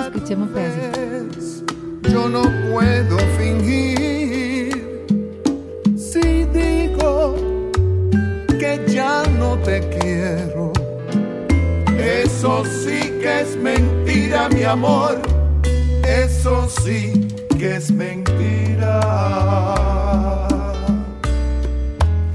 [0.06, 1.66] Escuchemos pedacito.
[2.10, 5.06] yo no puedo fingir.
[5.98, 7.36] Si digo
[8.58, 10.72] que ya no te quiero,
[11.98, 15.22] eso sí que es mentira, mi amor.
[16.08, 17.28] Eso sí
[17.60, 19.02] que es mentira.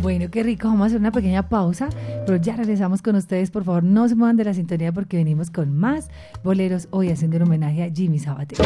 [0.03, 0.67] Bueno, qué rico.
[0.67, 1.89] Vamos a hacer una pequeña pausa,
[2.27, 5.51] Pero ya regresamos con ustedes, por favor, no se muevan de la sintonía porque venimos
[5.51, 6.11] con más
[6.43, 8.59] boleros hoy haciendo un homenaje a Jimmy Sabater.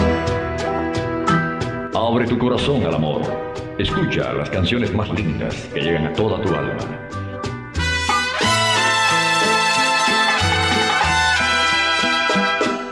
[1.94, 3.20] Abre tu corazón al amor.
[3.78, 6.76] Escucha las canciones más lindas que llegan a toda tu alma.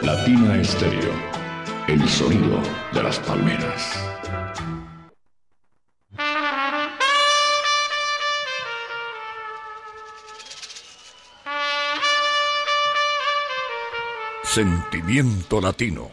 [0.02, 1.12] Latina Estéreo.
[1.88, 2.60] El sonido
[2.92, 4.03] de las palmeras.
[14.54, 16.10] Sentimiento latino.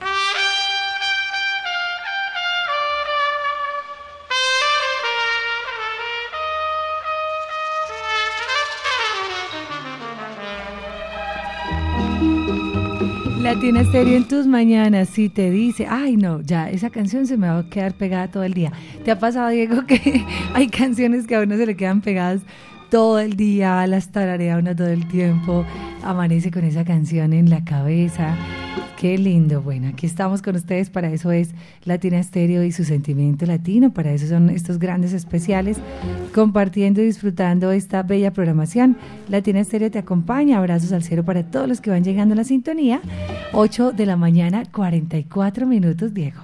[13.43, 17.47] Latina Estéreo en tus mañanas, si te dice, ay no, ya esa canción se me
[17.47, 18.71] va a quedar pegada todo el día.
[19.05, 20.25] ¿Te ha pasado, Diego, que
[20.55, 22.41] hay canciones que a uno se le quedan pegadas
[22.89, 25.63] todo el día, las tararea uno todo el tiempo,
[26.03, 28.35] amanece con esa canción en la cabeza?
[28.97, 29.61] Qué lindo.
[29.61, 31.49] Bueno, aquí estamos con ustedes, para eso es
[31.85, 35.77] Latina Estéreo y su sentimiento latino, para eso son estos grandes especiales,
[36.33, 38.97] compartiendo y disfrutando esta bella programación.
[39.27, 42.43] Latina Estéreo te acompaña, abrazos al cielo para todos los que van llegando a la
[42.43, 43.01] sintonía.
[43.53, 46.41] 8 de la mañana, 44 minutos, Diego.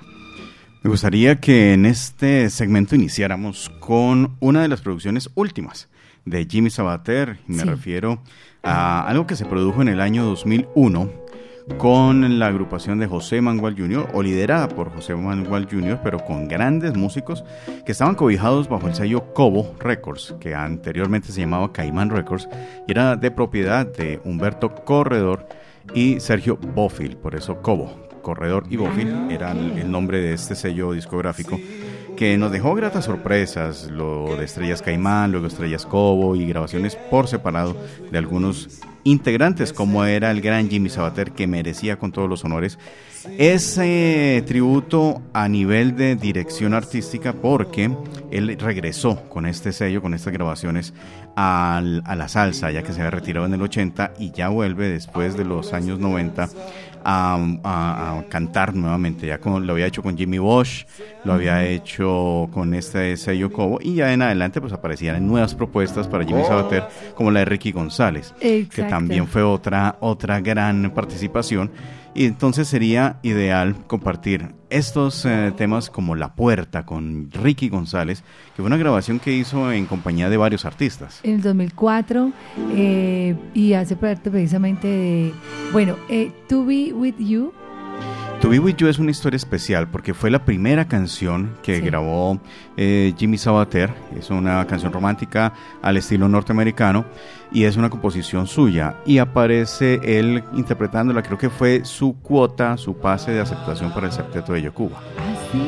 [0.81, 5.89] Me gustaría que en este segmento iniciáramos con una de las producciones últimas
[6.25, 7.37] de Jimmy Sabater.
[7.47, 7.63] Me Sí.
[7.69, 8.19] refiero a
[8.63, 11.27] algo que se produjo en el año 2001
[11.77, 14.09] con la agrupación de José Manuel Jr.
[14.13, 17.43] o liderada por José Manuel Jr., pero con grandes músicos
[17.85, 22.47] que estaban cobijados bajo el sello Cobo Records, que anteriormente se llamaba Caimán Records,
[22.87, 25.47] y era de propiedad de Humberto Corredor
[25.93, 28.07] y Sergio Bofil, por eso Cobo.
[28.21, 31.57] Corredor y Bofil era el el nombre de este sello discográfico
[32.17, 37.27] que nos dejó gratas sorpresas, lo de Estrellas Caimán, luego Estrellas Cobo y grabaciones por
[37.27, 37.77] separado
[38.11, 42.77] de algunos integrantes, como era el gran Jimmy Sabater, que merecía con todos los honores
[43.37, 47.91] ese tributo a nivel de dirección artística, porque
[48.31, 50.93] él regresó con este sello, con estas grabaciones,
[51.39, 55.37] a la salsa, ya que se había retirado en el 80 y ya vuelve después
[55.37, 56.49] de los años 90
[57.09, 59.25] a, a- a cantar nuevamente.
[59.27, 60.85] Ya como lo había hecho con Jimmy Bosch,
[61.23, 66.07] lo había hecho con este sello Cobo y ya en adelante pues aparecían nuevas propuestas
[66.07, 66.47] para Jimmy Oh.
[66.47, 66.83] Sabater
[67.15, 71.71] como la de Ricky González, que también fue otra, otra gran participación.
[72.17, 78.23] Y entonces sería ideal compartir estos eh, temas como La Puerta con Ricky González,
[78.55, 81.19] que fue una grabación que hizo en compañía de varios artistas.
[81.21, 82.31] En el 2004
[82.75, 85.33] eh, y hace parte precisamente de,
[85.71, 87.53] bueno, eh, To Be With You,
[88.41, 91.81] To Be With You es una historia especial porque fue la primera canción que Sí.
[91.81, 92.39] grabó
[92.77, 93.91] eh, Jimmy Sabater.
[94.17, 97.05] Es una canción romántica al estilo norteamericano
[97.51, 98.97] y es una composición suya.
[99.07, 104.13] Y aparece él interpretándola, creo que fue su cuota, su pase de aceptación para el
[104.13, 105.01] septeto de Yocuba.
[105.51, 105.59] ¿sí?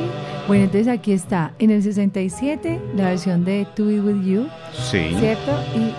[0.47, 5.15] Bueno, entonces aquí está, en el 67, la versión de To Be With You, Sí.
[5.19, 5.51] ¿cierto?
[5.75, 5.91] Y,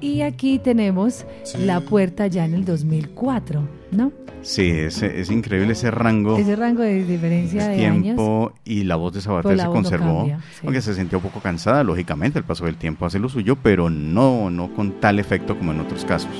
[0.00, 1.24] y aquí tenemos
[1.58, 4.12] La Puerta ya en el 2004, ¿no?
[4.42, 6.38] Sí, es, es increíble ese rango.
[6.38, 8.02] Ese rango de diferencia de años.
[8.02, 10.60] tiempo y la voz de Sabater Pues se conservó, cambia, sí.
[10.64, 13.90] aunque se sentía un poco cansada, lógicamente el paso del tiempo hace lo suyo, pero
[13.90, 16.30] no, no con tal efecto como en otros casos.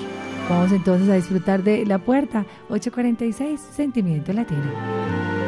[0.49, 5.39] Vamos entonces a disfrutar de La Puerta, 846, Sentimiento Latino.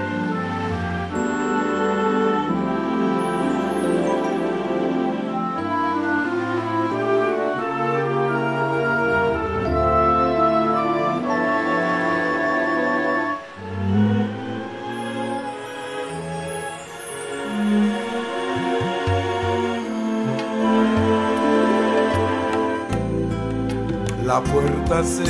[25.04, 25.24] Se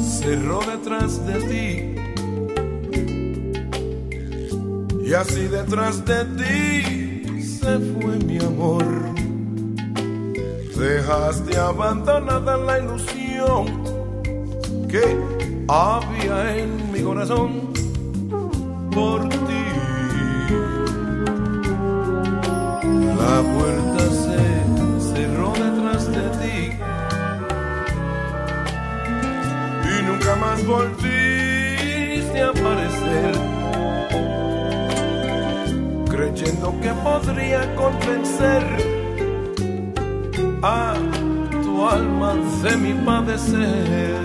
[0.00, 1.92] cerró detrás de ti.
[5.04, 8.84] Y así detrás de ti se fue mi amor.
[10.78, 13.66] Dejaste abandonada la ilusión
[14.88, 15.16] que
[15.68, 17.72] había en mi corazón
[18.92, 19.64] por ti.
[23.18, 23.81] La puerta
[30.66, 33.32] volviste a aparecer,
[36.10, 38.62] creyendo que podría convencer
[40.62, 40.94] a
[41.62, 44.22] tu alma de mi padecer.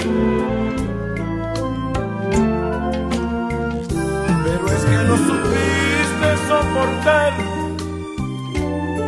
[4.43, 7.33] Pero es que no supiste soportar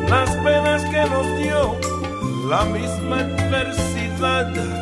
[0.09, 1.75] las penas que nos dio
[2.49, 4.79] la misma adversidad.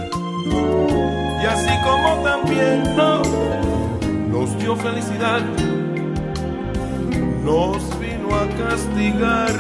[1.50, 3.22] Así como también no,
[4.30, 5.42] nos dio felicidad,
[7.44, 9.54] nos vino a castigar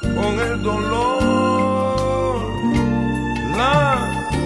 [0.00, 2.40] con el dolor.
[3.56, 3.98] La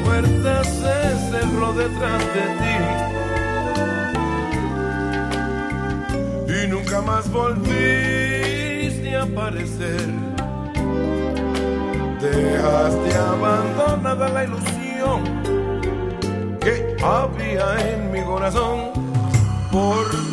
[0.05, 2.77] puerta se cerró detrás de ti
[6.65, 10.09] y nunca más volviste a aparecer.
[12.21, 15.40] Dejaste abandonada la ilusión
[17.03, 18.91] había en mi corazón
[19.71, 20.30] por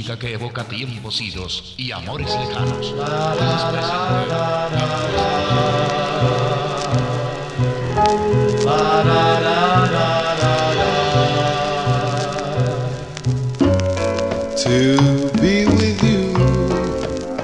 [0.00, 2.94] Música que evoca tiempos idos y amores lejanos.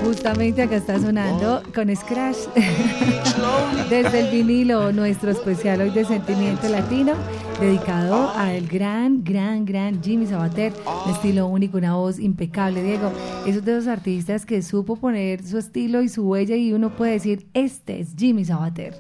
[0.03, 2.39] Justamente acá está sonando con Scratch.
[3.91, 7.13] Desde el vinilo, nuestro especial hoy de Sentimiento Latino,
[7.61, 10.75] dedicado al gran, gran, gran Jimmy Sabater.
[11.07, 13.11] Un estilo único, una voz impecable, Diego.
[13.47, 17.13] Esos de esos artistas que supo poner su estilo y su huella y uno puede
[17.13, 18.95] decir, este es Jimmy Sabater.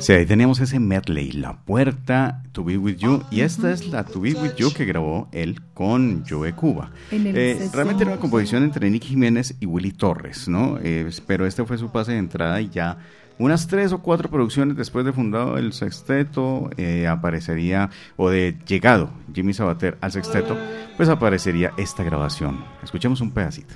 [0.00, 4.04] Sí, ahí teníamos ese medley, La Puerta, To Be With You, y esta es la
[4.04, 6.92] To Be With You que grabó él con Joe Cuba.
[7.10, 7.76] Eh, 60.
[7.76, 10.78] realmente era una composición entre Nicky Jiménez y Willy Torres, ¿no?
[10.82, 12.98] Eh, pero este fue su pase de entrada y ya
[13.42, 19.10] unas tres o cuatro producciones después de fundado el sexteto eh, aparecería, o de llegado
[19.34, 20.56] Jimmy Sabater al sexteto,
[20.96, 22.64] pues aparecería esta grabación.
[22.82, 23.74] Escuchemos un pedacito.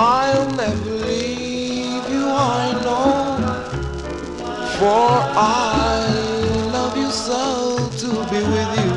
[0.00, 3.36] I'll never leave you, I know.
[4.78, 8.92] For I love you so to be with you.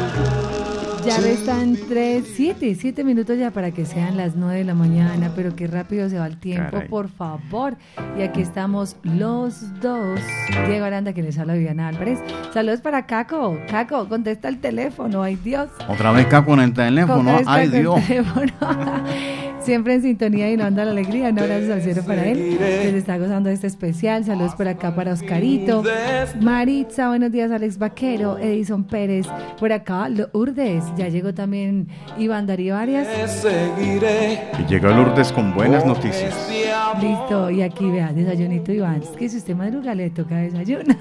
[1.03, 5.31] Ya restan tres, siete, siete minutos ya para que sean las nueve de la mañana,
[5.35, 6.87] pero qué rápido se va el tiempo, Caray.
[6.89, 7.75] por favor.
[8.19, 10.19] Y aquí estamos los dos.
[10.67, 12.19] Diego Aranda, que les habla Viviana Álvarez.
[12.53, 13.57] Saludos para Caco.
[13.67, 15.69] Caco, contesta el teléfono, ay Dios.
[15.89, 18.05] Otra vez acá con el teléfono, Contesta ay el Dios.
[18.05, 18.51] teléfono.
[19.63, 21.29] Siempre en sintonía y no anda la alegría.
[21.29, 24.25] Un abrazo al cielo para él, que se está gozando de este especial.
[24.25, 25.83] Saludos por acá para Oscarito.
[26.39, 29.27] Maritza, buenos días, Alex Vaquero, Edison Pérez.
[29.59, 30.83] Por acá, Lourdes.
[30.97, 31.87] Ya llegó también
[32.17, 33.07] Iván Darío Arias.
[33.41, 34.51] Seguiré.
[34.59, 36.49] Y llegó Lourdes con buenas noticias.
[36.99, 39.01] Listo, y aquí vea, desayunito Iván.
[39.01, 40.95] Es que si usted madruga le toca desayuno.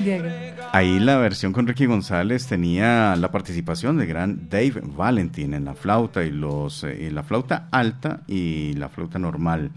[0.00, 0.24] Diego.
[0.72, 5.74] Ahí la versión con Ricky González tenía la participación de gran Dave Valentin en la
[5.74, 9.70] flauta y los eh, y la flauta alta y la flauta normal.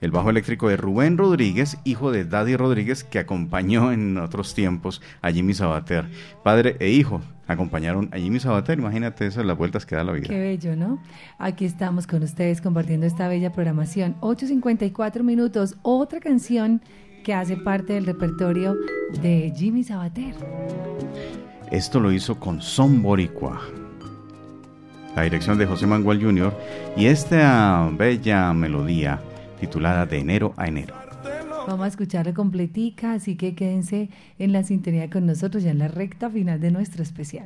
[0.00, 5.00] El bajo eléctrico de Rubén Rodríguez, hijo de Daddy Rodríguez, que acompañó en otros tiempos
[5.22, 6.06] a Jimmy Sabater.
[6.42, 8.78] Padre e hijo acompañaron a Jimmy Sabater.
[8.78, 10.28] Imagínate esas las vueltas que da la vida.
[10.28, 11.02] Qué bello, ¿no?
[11.38, 14.16] Aquí estamos con ustedes compartiendo esta bella programación.
[14.20, 16.82] 8.54 minutos, otra canción
[17.24, 18.76] que hace parte del repertorio
[19.22, 20.34] de Jimmy Sabater.
[21.70, 23.83] Esto lo hizo con Son Boricua.
[25.16, 26.52] La dirección de José Manuel Jr.
[26.96, 29.20] y esta bella melodía
[29.60, 30.94] titulada De enero a enero.
[31.66, 35.88] Vamos a escucharla completica, así que quédense en la sintonía con nosotros ya en la
[35.88, 37.44] recta final de nuestro especial.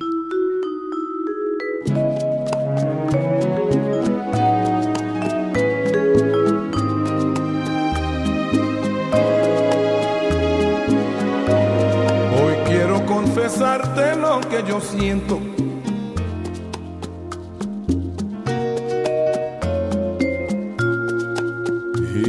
[12.40, 15.57] Hoy quiero confesarte lo que yo siento.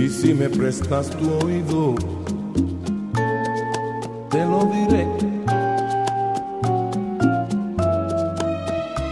[0.09, 1.95] Si me prestas tu oído,
[4.29, 5.07] te lo diré.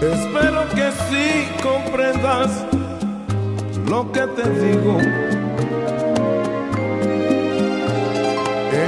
[0.02, 2.66] Espero que sí comprendas
[3.88, 4.98] lo que te digo.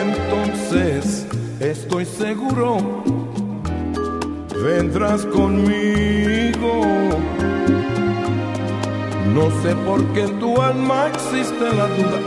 [0.02, 1.26] Entonces
[1.60, 2.78] estoy seguro,
[4.64, 6.82] vendrás conmigo.
[9.40, 12.20] No sé por qué en tu alma existe la duda.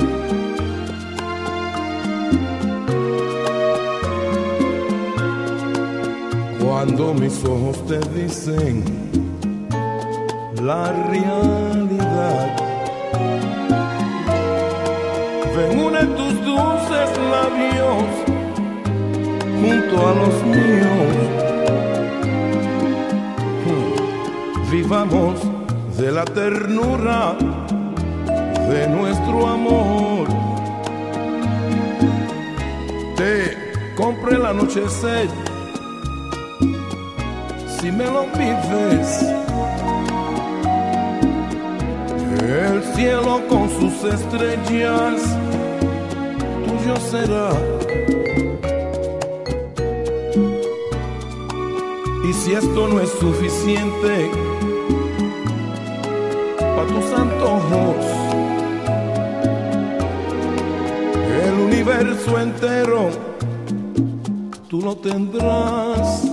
[6.59, 8.83] Cuando mis ojos te dicen
[10.63, 12.57] la realidad.
[15.55, 18.09] Ven, une tus dulces labios
[19.61, 21.13] junto a los míos.
[24.71, 25.52] Vivamos
[26.03, 27.37] de la ternura
[28.69, 30.27] de nuestro amor.
[33.17, 33.57] Te
[33.95, 35.29] compré el anochecer
[37.79, 39.23] si me lo pides.
[42.49, 45.23] El cielo con sus estrellas
[46.67, 47.51] tuyo será.
[52.29, 54.52] Y si esto no es suficiente
[56.83, 57.97] para tus antojos,
[61.45, 63.11] el universo entero
[64.69, 66.25] tú lo tendrás.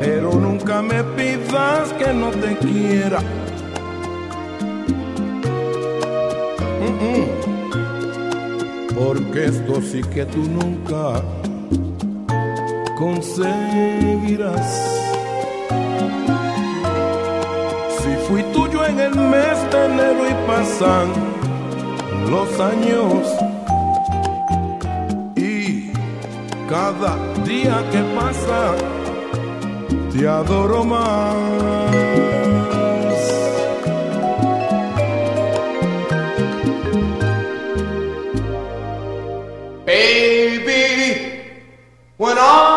[0.00, 3.20] Pero nunca me pidas que no te quiera.
[8.94, 11.22] Porque esto sí que tú nunca
[12.98, 15.05] conseguirás.
[18.88, 21.08] En el mes de enero y pasan
[22.30, 23.34] los años
[25.34, 25.90] y
[26.68, 28.74] cada día que pasa
[30.12, 31.36] te adoro más.
[39.84, 41.40] Baby,
[42.18, 42.75] when I'm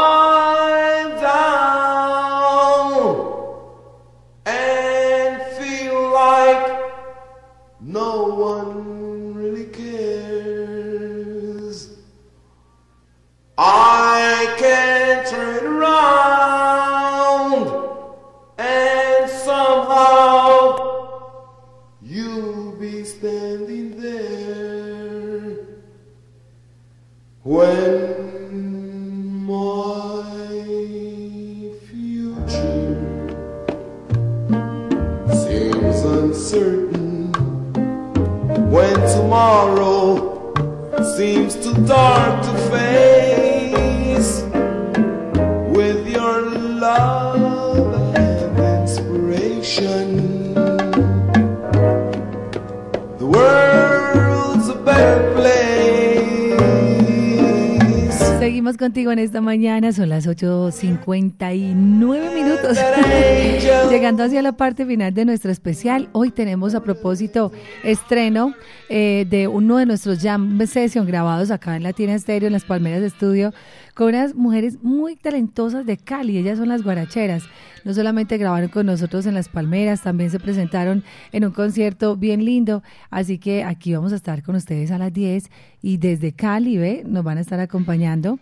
[59.41, 62.77] mañana, son las 8.59 minutos.
[63.89, 67.51] Llegando hacia la parte final de nuestro especial, hoy tenemos a propósito
[67.83, 68.53] estreno
[68.89, 73.03] eh, de uno de nuestros jam session grabados acá en Latina Estéreo, en las Palmeras
[73.03, 73.53] Estudio,
[73.93, 77.43] con unas mujeres muy talentosas de Cali, ellas son las guaracheras.
[77.83, 82.45] No solamente grabaron con nosotros en las Palmeras, también se presentaron en un concierto bien
[82.45, 85.49] lindo, así que aquí vamos a estar con ustedes a las 10
[85.81, 87.03] y desde Cali, ¿ve?
[87.05, 88.39] Nos van a estar acompañando.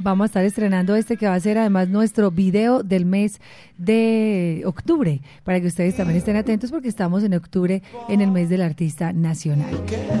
[0.00, 3.40] Vamos a estar estrenando este que va a ser además nuestro video del mes
[3.76, 8.48] de octubre, para que ustedes también estén atentos porque estamos en octubre en el mes
[8.48, 9.70] del artista nacional.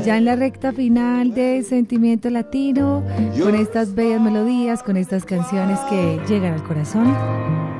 [0.04, 3.04] Ya en la recta final de Sentimiento Latino,
[3.40, 7.77] con estas bellas melodías, con estas canciones que llegan al corazón.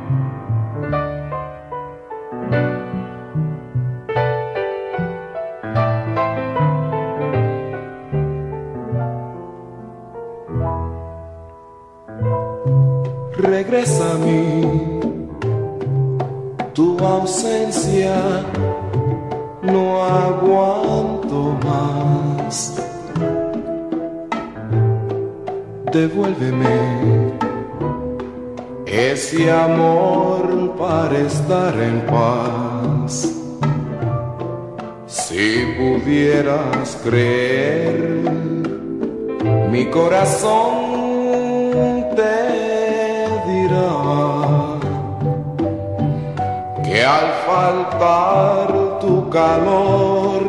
[13.51, 15.01] Regresa a mí,
[16.75, 18.15] tu ausencia
[19.63, 22.77] no aguanto más.
[25.93, 26.77] Devuélveme
[28.85, 33.33] ese amor para estar en paz.
[35.07, 38.31] Si pudieras creer,
[39.71, 40.99] mi corazón
[42.15, 42.58] te
[46.99, 50.43] que al faltar tu calor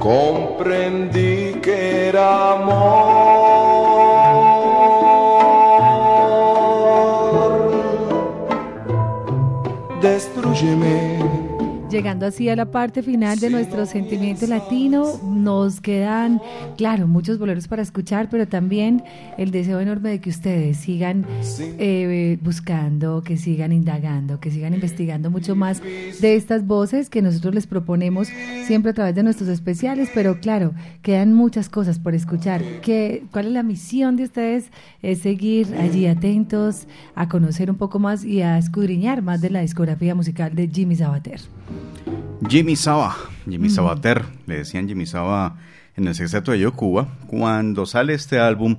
[0.00, 3.62] comprendí que era amor.
[10.00, 11.41] Destruyeme.
[11.92, 16.40] Llegando así a la parte final de nuestro sentimiento latino, nos quedan,
[16.78, 19.04] claro, muchos boleros para escuchar, pero también
[19.36, 21.26] el deseo enorme de que ustedes sigan
[21.60, 27.54] eh, buscando, que sigan indagando, que sigan investigando mucho más de estas voces que nosotros
[27.54, 28.28] les proponemos
[28.64, 30.72] siempre a través de nuestros especiales, pero claro,
[31.02, 32.62] quedan muchas cosas por escuchar.
[32.80, 34.70] ¿Qué, ¿Cuál es la misión de ustedes?
[35.02, 39.60] Es seguir allí atentos, a conocer un poco más y a escudriñar más de la
[39.60, 41.42] discografía musical de Jimmy Sabater.
[42.48, 43.16] Jimmy Saba,
[43.48, 43.70] Jimmy Mm.
[43.70, 45.56] Sabater, le decían Jimmy Saba
[45.96, 48.76] en el sexteto de Yo Cuba, cuando sale este álbum,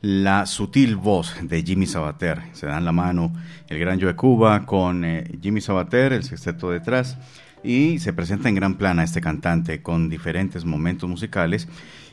[0.00, 3.32] la sutil voz de Jimmy Sabater, se dan la mano
[3.68, 7.18] el gran Yo de Cuba con eh, Jimmy Sabater, el sexteto detrás,
[7.62, 11.68] y se presenta en gran plana este cantante con diferentes momentos musicales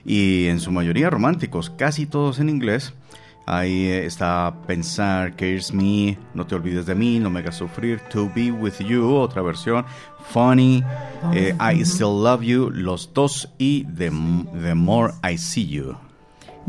[0.06, 2.94] y en su mayoría románticos, casi todos en inglés.
[3.52, 8.00] Ahí eh, está Pensar, Cares Me, No te olvides de mí, No me hagas sufrir,
[8.12, 9.84] To Be With You, otra versión,
[10.32, 10.84] Funny,
[11.34, 14.12] eh, I Still Love You, Los Dos y The,
[14.62, 16.09] The More I See You.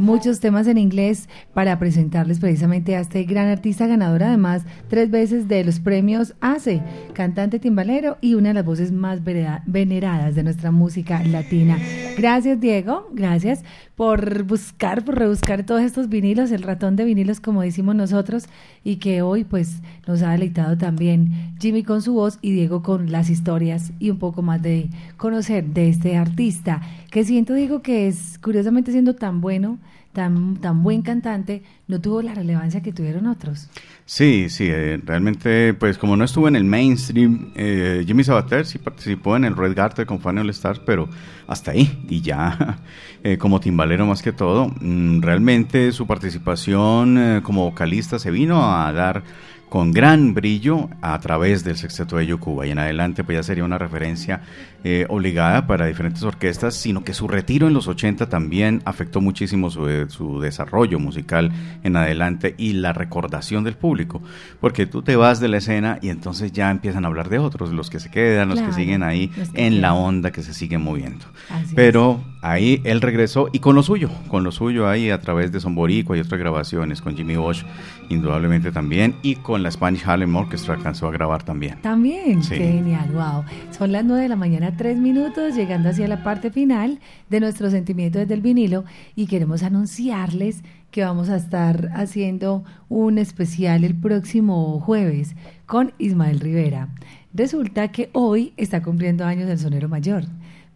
[0.00, 5.48] Muchos temas en inglés para presentarles precisamente a este gran artista ganador además tres veces
[5.48, 6.82] de los premios ACE,
[7.12, 11.78] cantante timbalero y una de las voces más veneradas de nuestra música latina.
[12.16, 13.62] Gracias Diego, gracias
[13.96, 18.46] por buscar, por rebuscar todos estos vinilos, el ratón de vinilos como decimos nosotros
[18.82, 23.12] y que hoy pues nos ha deleitado también Jimmy con su voz y Diego con
[23.12, 26.80] las historias y un poco más de conocer de este artista
[27.10, 29.78] que siento Diego que es curiosamente siendo tan bueno
[30.12, 33.68] tan, tan buen cantante, no tuvo la relevancia que tuvieron otros.
[34.04, 38.78] Sí, sí, eh, realmente, pues como no estuvo en el mainstream, eh, Jimmy Sabater sí
[38.78, 41.08] participó en el Red Garter con Funny All Stars, pero
[41.46, 42.78] hasta ahí, y ya
[43.24, 48.72] eh, como timbalero más que todo, mm, realmente su participación eh, como vocalista se vino
[48.72, 49.22] a dar
[49.68, 53.64] con gran brillo a través del Sexteto de Yocuba y en adelante pues ya sería
[53.64, 54.42] una referencia
[54.84, 59.70] eh, obligada para diferentes orquestas, sino que su retiro en los 80 también afectó muchísimo
[59.70, 61.52] su, eh, su desarrollo musical
[61.82, 64.22] en adelante y la recordación del público,
[64.60, 67.72] porque tú te vas de la escena y entonces ya empiezan a hablar de otros,
[67.72, 70.02] los que se quedan, los Claro, que siguen ahí los que en la quedan.
[70.02, 71.26] onda que se sigue moviendo.
[71.50, 71.74] Así es.
[71.74, 75.60] Pero ahí él regresó y con lo suyo, con lo suyo ahí a través de
[75.60, 77.64] Son Boricua y otras grabaciones, con Jimmy Bosch
[78.08, 81.80] indudablemente también y con la Spanish Harlem Orchestra alcanzó a grabar también.
[81.82, 82.56] También, Sí.
[82.56, 83.44] genial, wow.
[83.70, 87.70] Son las 9 de la mañana, 3 minutos, llegando hacia la parte final de nuestro
[87.70, 93.94] sentimiento desde el vinilo y queremos anunciarles que vamos a estar haciendo un especial el
[93.94, 96.88] próximo jueves con Ismael Rivera.
[97.32, 100.24] Resulta que hoy está cumpliendo años el sonero mayor,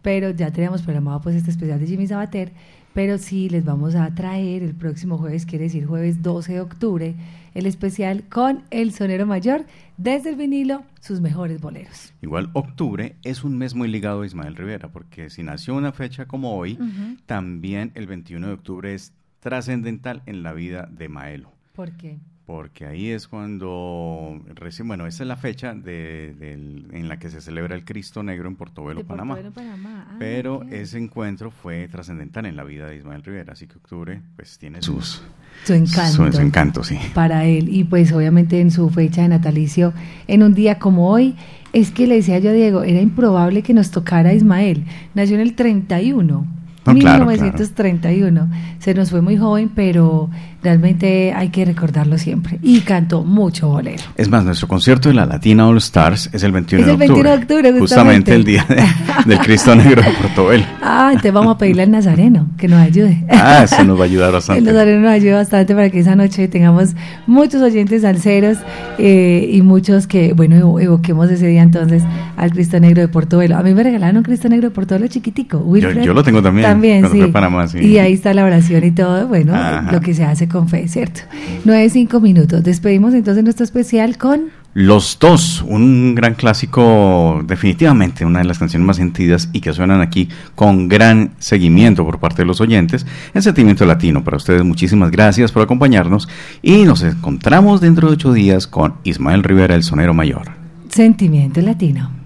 [0.01, 2.53] pero ya teníamos programado pues este especial de Jimmy Sabater,
[2.93, 7.15] pero sí les vamos a traer el próximo jueves, quiere decir jueves 12 de octubre,
[7.55, 9.65] el especial con el sonero mayor
[9.97, 12.13] desde el vinilo, sus mejores boleros.
[12.21, 16.27] Igual octubre es un mes muy ligado a Ismael Rivera, porque si nació una fecha
[16.27, 16.77] como hoy,
[17.25, 21.51] también el 21 de octubre es trascendental en la vida de Maelo.
[21.73, 22.19] ¿Por qué?
[22.45, 27.31] Porque ahí es cuando recién, bueno, esa es la fecha de, del- en la que
[27.31, 29.33] se celebra el Cristo Negro en Portobelo, De Panamá.
[29.35, 30.05] Portobelo, Panamá.
[30.11, 34.21] Ah, Pero ese encuentro fue trascendental en la vida de Ismael Rivera, así que octubre
[34.35, 35.23] pues tiene sus
[35.63, 36.25] Su encanto.
[36.27, 36.99] su- su encanto, sí.
[37.15, 37.67] Para él.
[37.69, 39.93] Y pues obviamente en su fecha de natalicio,
[40.27, 41.33] en un día como hoy,
[41.73, 44.85] es que le decía yo a Diego, era improbable que nos tocara Ismael.
[45.15, 46.45] Nació en el 31.
[46.85, 48.47] No, claro, 1931.
[48.77, 50.29] Se nos fue muy joven, pero
[50.65, 52.59] realmente hay que recordarlo siempre.
[52.61, 54.03] Y cantó mucho bolero.
[54.17, 56.97] Es más, nuestro concierto de la Latina All Stars es el 21 Es de el
[56.99, 57.69] 21 de octubre.
[57.69, 58.35] octubre, justamente justamente.
[58.35, 60.65] el día de- del Cristo Negro de Portobelo.
[60.81, 63.23] Ah, entonces vamos a pedirle al Nazareno que nos ayude.
[63.29, 64.61] Ah, eso nos va a ayudar El bastante.
[64.61, 66.95] Nazareno nos ayuda bastante para que esa noche tengamos
[67.27, 68.57] muchos oyentes salseros
[68.97, 72.03] eh, y muchos que, bueno, evo- evoquemos ese día entonces
[72.37, 73.57] al Cristo Negro de Portobelo.
[73.57, 75.57] A mí me regalaron un Cristo Negro de Portobelo chiquitico.
[75.59, 76.03] Wilfred.
[76.03, 77.21] yo lo tengo también, También, sí.
[77.31, 77.65] Panamá.
[77.73, 79.91] Y ahí está la oración y todo, bueno, Ajá.
[79.91, 81.21] lo que se hace con fe, ¿cierto?
[81.65, 82.63] Nueve, cinco minutos.
[82.63, 84.49] Despedimos entonces nuestro especial con...
[84.73, 90.01] Los dos, un gran clásico, definitivamente una de las canciones más sentidas y que suenan
[90.01, 94.23] aquí con gran seguimiento por parte de los oyentes, el sentimiento latino.
[94.23, 96.27] Para ustedes, muchísimas gracias por acompañarnos
[96.61, 100.51] y nos encontramos dentro de ocho días con Ismael Rivera, el sonero mayor.
[100.89, 102.24] Sentimiento Latino.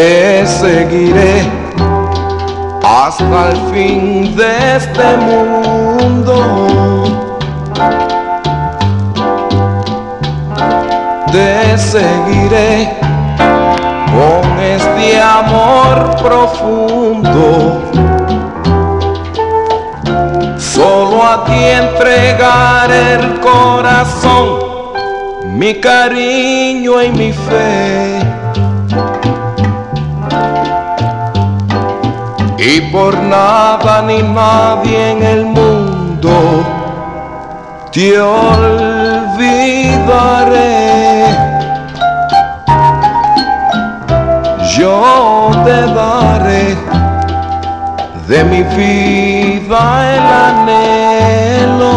[0.00, 1.42] Te seguiré
[2.82, 6.36] hasta el fin de este mundo.
[11.30, 12.96] Te seguiré
[14.16, 17.82] con este amor profundo.
[20.56, 24.94] Solo a ti entregaré el corazón,
[25.58, 28.39] mi cariño y mi fe.
[32.62, 36.30] Y por nada ni nadie en el mundo
[37.90, 38.90] te olvidaré.
[44.76, 46.76] Yo te daré
[48.28, 51.96] de mi vida el anhelo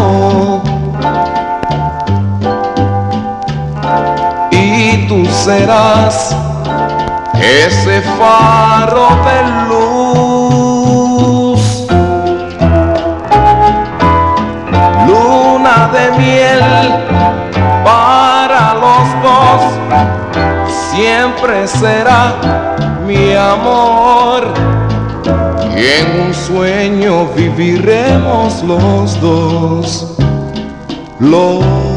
[4.52, 6.36] y tú serás
[7.44, 9.38] ese faro de
[9.68, 11.62] luz,
[15.08, 16.64] luna de miel
[17.84, 19.62] para los dos,
[20.92, 22.22] siempre será
[23.06, 24.54] mi amor.
[25.76, 30.16] Y en un sueño viviremos los dos,
[31.20, 31.93] los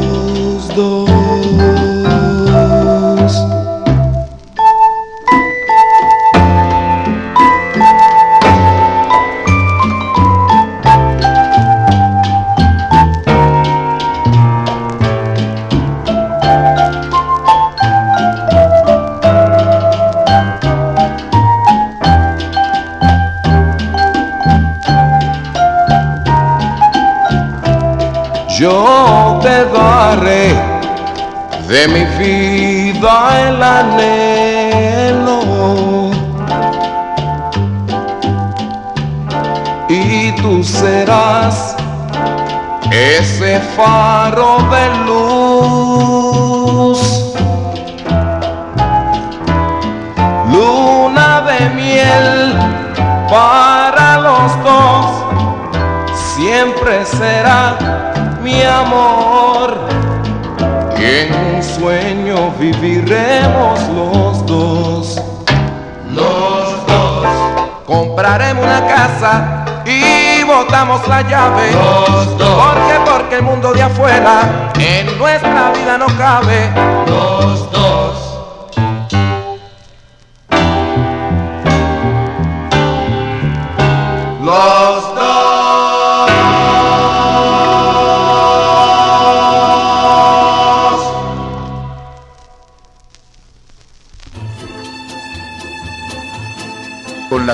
[33.07, 35.39] vida el anhelo.
[39.89, 41.75] Y tú serás
[42.91, 46.99] ese faro de luz.
[50.51, 52.55] Luna de miel
[53.29, 55.05] para los dos,
[56.35, 57.77] siempre será
[58.41, 59.87] mi amor.
[61.77, 65.21] Sueño viviremos los dos.
[66.11, 67.25] Los dos.
[67.85, 71.71] Compraremos una casa y botamos la llave.
[71.71, 72.65] Los dos.
[72.65, 76.71] Porque, porque el mundo de afuera en nuestra vida no cabe.
[77.07, 78.13] Los dos.
[84.41, 84.96] Los